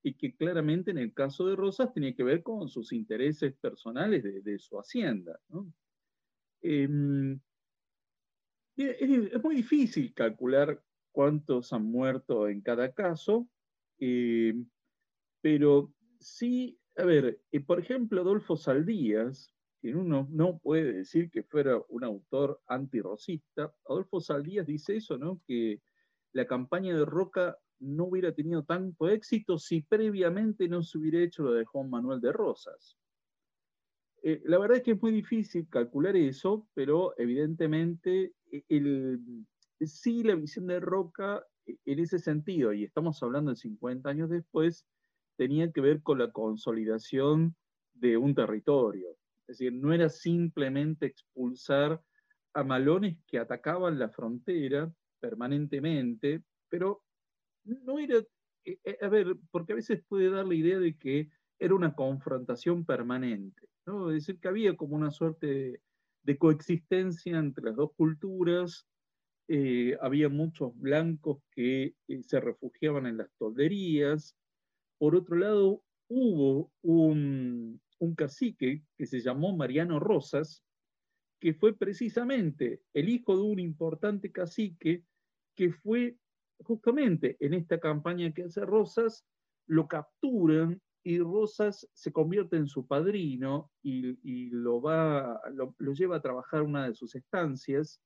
y 0.02 0.14
que 0.14 0.34
claramente 0.38 0.92
en 0.92 0.98
el 0.98 1.14
caso 1.14 1.46
de 1.46 1.58
Rosas 1.58 1.94
tenía 1.94 2.16
que 2.16 2.24
ver 2.24 2.42
con 2.42 2.70
sus 2.70 2.94
intereses 2.94 3.54
personales 3.56 4.24
de, 4.24 4.60
su 4.60 4.80
hacienda. 4.80 5.38
Em, 6.62 7.38
es, 8.78 9.44
muy 9.44 9.58
difícil 9.58 10.14
calcular 10.14 10.82
cuántos 11.12 11.74
han 11.74 11.84
muerto 11.84 12.48
en 12.48 12.62
cada 12.62 12.94
caso, 12.94 13.50
em, 14.00 14.70
pero 15.42 15.94
sí, 16.18 16.80
a 16.96 17.04
ver, 17.04 17.42
eh, 17.52 17.60
por 17.60 17.82
ejemplo, 17.82 18.22
Adolfo 18.22 18.56
Saldías, 18.56 19.54
que 19.82 19.96
uno 19.96 20.28
no 20.32 20.60
puede 20.60 20.94
decir 20.94 21.32
que 21.32 21.44
fuera 21.44 21.82
un 21.90 22.04
autor 22.04 22.62
antirrosista, 22.68 23.74
Adolfo 23.88 24.22
Saldías 24.22 24.68
dice 24.68 24.98
eso, 24.98 25.18
¿no? 25.18 25.42
Que 25.48 25.82
la 26.34 26.46
campaña 26.46 26.96
de 26.96 27.04
Roca 27.04 27.58
no 27.80 28.06
hubiera 28.06 28.32
tenido 28.32 28.64
tanto 28.64 29.10
éxito 29.10 29.58
si 29.58 29.82
previamente 29.82 30.68
no 30.68 30.84
se 30.84 31.00
hubiera 31.00 31.20
hecho 31.20 31.44
lo 31.44 31.54
de 31.54 31.66
Juan 31.66 31.90
Manuel 31.90 32.22
de 32.22 32.32
Rosas. 32.32 32.96
Eh, 34.24 34.42
la 34.46 34.60
verdad 34.60 34.78
es 34.78 34.84
que 34.84 34.92
es 34.92 35.02
muy 35.02 35.12
difícil 35.12 35.68
calcular 35.68 36.16
eso, 36.16 36.68
pero 36.76 37.16
evidentemente 37.18 38.34
eh, 38.52 39.18
sí 39.80 40.22
la 40.22 40.36
visión 40.36 40.68
de 40.68 40.80
Roca 40.80 41.44
eh, 41.66 41.78
en 41.86 42.00
ese 42.00 42.20
sentido, 42.20 42.72
y 42.72 42.84
estamos 42.84 43.22
hablando 43.24 43.50
de 43.50 43.58
50 43.58 44.08
años 44.08 44.30
después, 44.30 44.86
tenía 45.38 45.72
que 45.72 45.82
ver 45.82 46.04
con 46.04 46.20
la 46.20 46.32
consolidación 46.32 47.56
de 47.96 48.18
un 48.18 48.36
territorio. 48.36 49.18
Es 49.48 49.58
decir, 49.58 49.74
no 49.74 49.94
era 49.94 50.10
simplemente 50.10 51.06
expulsar 51.08 52.02
a 52.54 52.64
malones 52.64 53.18
que 53.28 53.40
atacaban 53.40 54.00
la 54.00 54.10
frontera 54.10 54.92
permanentemente, 55.20 56.44
pero 56.70 57.04
no 57.64 58.00
era, 58.00 58.18
eh, 58.66 58.80
eh, 58.84 58.98
a 59.02 59.08
ver, 59.08 59.38
porque 59.52 59.74
a 59.74 59.76
veces 59.76 60.04
puede 60.08 60.30
dar 60.30 60.48
la 60.48 60.56
idea 60.56 60.80
de 60.80 60.98
que 60.98 61.30
era 61.60 61.76
una 61.76 61.94
confrontación 61.94 62.86
permanente, 62.86 63.68
¿no? 63.86 64.10
Es 64.10 64.26
decir, 64.26 64.40
que 64.40 64.48
había 64.48 64.76
como 64.76 64.96
una 64.96 65.12
suerte 65.12 65.82
de, 66.24 66.38
coexistencia 66.38 67.38
entre 67.38 67.66
las 67.66 67.76
dos 67.76 67.92
culturas, 67.96 68.88
eh, 69.48 69.98
había 70.02 70.30
muchos 70.30 70.72
blancos 70.78 71.40
que 71.52 71.96
se 72.24 72.40
refugiaban 72.40 73.06
en 73.06 73.18
las 73.18 73.30
tolderías, 73.38 74.36
por 75.02 75.16
otro 75.16 75.36
lado, 75.36 75.84
hubo 76.10 76.72
un, 76.84 77.82
un 78.02 78.16
cacique 78.16 78.84
que 78.98 79.06
se 79.06 79.22
llamó 79.22 79.56
Mariano 79.56 80.00
Rosas, 80.00 80.64
que 81.40 81.54
fue 81.54 81.78
precisamente 81.78 82.82
el 82.94 83.10
hijo 83.10 83.36
de 83.36 83.44
un 83.44 83.60
importante 83.60 84.32
cacique 84.32 85.06
que 85.56 85.72
fue 85.72 86.18
justamente 86.64 87.38
en 87.40 87.54
esta 87.54 87.80
campaña 87.80 88.34
que 88.34 88.44
hace 88.44 88.62
Rosas, 88.66 89.26
lo 89.68 89.88
capturan 89.88 90.82
y 91.04 91.20
Rosas 91.20 91.88
se 91.94 92.12
convierte 92.12 92.58
en 92.58 92.68
su 92.68 92.88
padrino 92.88 93.72
y, 93.84 94.50
lo, 94.50 94.82
va, 94.82 95.40
lo, 95.54 95.94
lleva 95.94 96.18
a 96.18 96.22
trabajar 96.22 96.64
una 96.64 96.88
de 96.88 96.96
sus 96.96 97.16
estancias. 97.16 98.02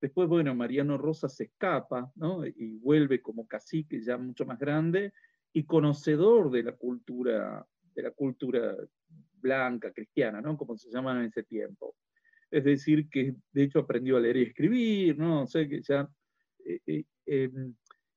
Después, 0.00 0.28
bueno, 0.28 0.54
Mariano 0.54 0.98
Rosas 0.98 1.36
se 1.36 1.44
escapa 1.44 2.10
¿no? 2.16 2.46
y 2.46 2.78
vuelve 2.78 3.20
como 3.22 3.46
cacique 3.46 4.02
ya 4.02 4.16
mucho 4.18 4.44
más 4.44 4.58
grande 4.58 5.12
y 5.52 5.64
conocedor 5.64 6.50
de 6.50 6.62
la 6.62 6.72
cultura, 6.72 7.66
de 7.94 8.02
la 8.02 8.10
cultura 8.10 8.76
blanca, 9.44 9.92
cristiana, 9.92 10.40
¿no? 10.40 10.56
como 10.56 10.76
se 10.76 10.90
llaman 10.90 11.18
en 11.18 11.24
ese 11.26 11.44
tiempo. 11.44 11.94
Es 12.50 12.64
decir, 12.64 13.08
que 13.10 13.34
de 13.52 13.62
hecho 13.62 13.80
aprendió 13.80 14.16
a 14.16 14.20
leer 14.20 14.38
y 14.38 14.42
escribir, 14.42 15.18
¿no? 15.18 15.42
O 15.42 15.46
sea, 15.46 15.68
que 15.68 15.82
ya 15.82 16.08
eh, 16.64 16.80
eh, 16.86 17.04
em, 17.26 17.74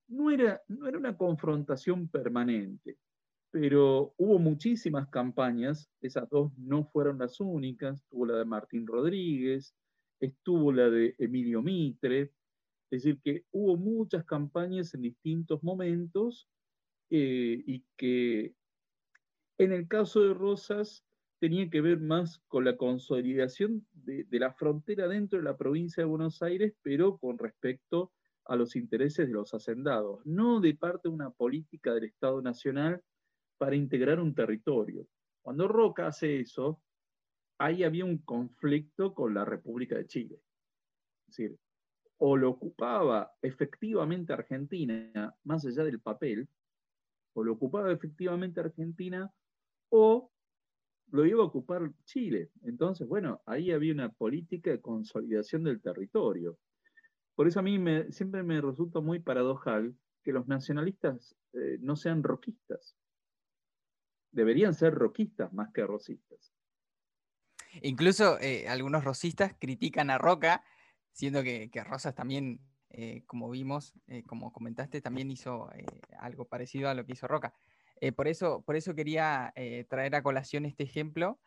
no 0.10 0.32
era, 0.32 0.62
no 0.68 0.88
era 0.88 0.98
una 0.98 1.18
confrontación 1.18 2.08
permanente, 2.08 2.98
pero 3.52 4.14
hubo 4.18 4.40
muchísimas 4.40 5.10
campañas, 5.10 5.90
esas 6.02 6.30
dos 6.30 6.52
no 6.58 6.86
fueron 6.86 7.18
las 7.18 7.40
únicas, 7.40 8.02
estuvo 8.02 8.26
la 8.26 8.38
de 8.38 8.46
Martín 8.46 8.86
Rodríguez, 8.86 9.76
estuvo 10.20 10.72
la 10.72 10.90
de 10.90 11.16
Emilio 11.18 11.62
Mitre, 11.62 12.32
es 12.90 13.04
decir, 13.04 13.20
que 13.24 13.44
hubo 13.52 13.76
muchas 13.76 14.24
campañas 14.24 14.94
en 14.94 15.02
distintos 15.02 15.62
momentos 15.64 16.48
eh, 17.10 17.62
y 17.66 17.84
que 17.98 18.54
en 19.58 19.72
el 19.72 19.88
caso 19.88 20.22
de 20.22 20.34
Rosas 20.34 21.07
tenía 21.40 21.70
que 21.70 21.82
ver 21.82 22.00
más 22.00 22.40
con 22.48 22.66
la 22.66 22.78
consolidación 22.78 23.86
de, 23.94 24.26
la 24.32 24.54
frontera 24.54 25.08
dentro 25.08 25.38
de 25.38 25.46
la 25.46 25.58
provincia 25.58 26.02
de 26.02 26.10
Buenos 26.10 26.42
Aires, 26.42 26.74
pero 26.82 27.18
con 27.18 27.38
respecto 27.38 28.12
a 28.46 28.56
los 28.56 28.76
intereses 28.76 29.28
de 29.28 29.34
los 29.34 29.54
hacendados, 29.54 30.26
no 30.26 30.60
de 30.62 30.76
parte 30.76 31.10
de 31.10 31.16
una 31.16 31.32
política 31.32 31.94
del 31.94 32.06
Estado 32.06 32.42
Nacional 32.42 33.02
para 33.58 33.76
integrar 33.76 34.20
un 34.20 34.34
territorio. 34.34 35.08
Cuando 35.42 35.68
Roca 35.68 36.08
hace 36.08 36.40
eso, 36.40 36.82
ahí 37.60 37.84
había 37.84 38.06
un 38.06 38.20
conflicto 38.20 39.14
con 39.14 39.34
la 39.34 39.46
República 39.46 39.96
de 39.96 40.08
Chile. 40.08 40.40
Es 41.28 41.38
decir, 41.38 41.58
o 42.20 42.36
lo 42.38 42.50
ocupaba 42.50 43.32
efectivamente 43.42 44.34
Argentina, 44.34 45.36
más 45.44 45.66
allá 45.66 45.84
del 45.84 46.00
papel, 46.00 46.48
o 47.34 47.44
lo 47.44 47.54
ocupaba 47.54 47.92
efectivamente 47.92 48.60
Argentina, 48.60 49.32
o 49.90 50.32
lo 51.12 51.26
iba 51.26 51.42
a 51.42 51.48
ocupar 51.48 51.92
Chile. 52.06 52.52
Entonces, 52.64 53.08
bueno, 53.08 53.42
ahí 53.46 53.72
había 53.72 53.94
una 53.94 54.12
política 54.12 54.72
de 54.72 54.82
consolidación 54.82 55.64
del 55.64 55.82
territorio. 55.82 56.58
Por 57.36 57.48
eso 57.48 57.60
a 57.60 57.64
mí 57.64 57.80
siempre 58.10 58.44
me 58.44 58.60
resulta 58.62 59.00
muy 59.00 59.20
paradojal 59.20 59.96
que 60.24 60.34
los 60.34 60.48
nacionalistas 60.48 61.36
eh, 61.54 61.78
no 61.80 61.96
sean 61.96 62.24
roquistas. 62.24 62.98
Deberían 64.32 64.74
ser 64.74 64.94
roquistas 64.94 65.54
más 65.54 65.72
que 65.72 65.86
rosistas. 65.86 66.54
Incluso 67.82 68.40
eh, 68.40 68.68
algunos 68.68 69.04
rosistas 69.04 69.54
critican 69.60 70.10
a 70.10 70.18
Roca, 70.18 70.64
siendo 71.12 71.44
que, 71.44 71.70
Rosas 71.86 72.16
también, 72.16 72.60
eh, 72.90 73.24
como 73.26 73.50
vimos, 73.50 73.94
como 74.26 74.52
comentaste, 74.52 75.00
también 75.00 75.32
hizo 75.32 75.70
algo 76.20 76.46
parecido 76.46 76.90
a 76.90 76.94
lo 76.94 77.06
que 77.06 77.14
hizo 77.14 77.28
Roca. 77.28 77.54
Por, 78.16 78.28
eso, 78.28 78.62
por 78.62 78.76
eso 78.76 78.96
quería 78.96 79.54
traer 79.90 80.16
a 80.16 80.24
colación 80.24 80.66
este 80.66 80.84
ejemplo, 80.84 81.40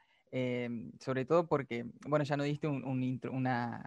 sobre 1.01 1.25
todo 1.25 1.47
porque, 1.47 1.87
bueno, 2.07 2.25
ya 2.25 2.37
no 2.37 2.45
diste 2.45 2.69
una, 2.69 3.83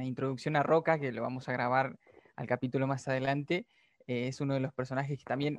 introducción 0.00 0.56
a 0.56 0.62
Roca, 0.62 0.98
que 0.98 1.12
lo 1.12 1.22
vamos 1.22 1.48
a 1.48 1.52
grabar 1.52 1.96
al 2.36 2.46
capítulo 2.46 2.86
más 2.86 3.08
adelante. 3.08 3.66
Eh, 4.06 4.28
es 4.28 4.40
uno 4.40 4.54
de 4.54 4.60
los 4.60 4.72
personajes 4.72 5.18
que 5.18 5.24
también 5.24 5.58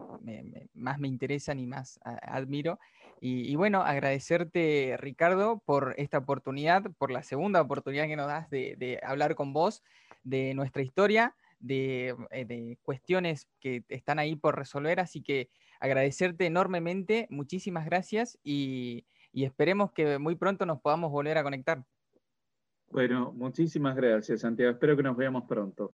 más 0.74 1.00
me 1.00 1.08
interesan 1.08 1.60
y 1.60 1.68
más 1.68 2.00
admiro. 2.04 2.80
Y, 3.26 3.56
bueno, 3.56 3.84
agradecerte, 3.84 4.98
Ricardo, 5.00 5.62
por 5.66 5.96
esta 5.98 6.18
oportunidad, 6.18 6.84
por 6.98 7.10
la 7.10 7.24
segunda 7.24 7.62
oportunidad 7.62 8.08
que 8.08 8.18
nos 8.18 8.28
das 8.28 8.50
de, 8.50 9.00
hablar 9.02 9.36
con 9.36 9.54
vos 9.54 9.82
de 10.24 10.54
nuestra 10.54 10.82
historia, 10.82 11.34
eh, 11.66 12.14
de, 12.30 12.78
cuestiones 12.82 13.48
que 13.62 13.86
están 13.88 14.20
ahí 14.20 14.36
por 14.36 14.58
resolver. 14.58 15.00
Así 15.00 15.22
que 15.22 15.48
agradecerte 15.84 16.46
enormemente, 16.46 17.28
muchísimas 17.30 17.86
gracias 17.86 18.40
y 18.42 19.06
esperemos 19.34 19.92
que 19.92 20.18
muy 20.18 20.36
pronto 20.36 20.66
nos 20.66 20.80
podamos 20.80 21.12
volver 21.12 21.38
a 21.38 21.44
conectar. 21.44 21.84
Bueno, 22.90 23.34
muchísimas 23.34 23.96
gracias, 23.96 24.42
Santiago. 24.42 24.72
Espero 24.72 24.96
que 24.96 25.04
nos 25.04 25.18
veamos 25.18 25.44
pronto. 25.48 25.92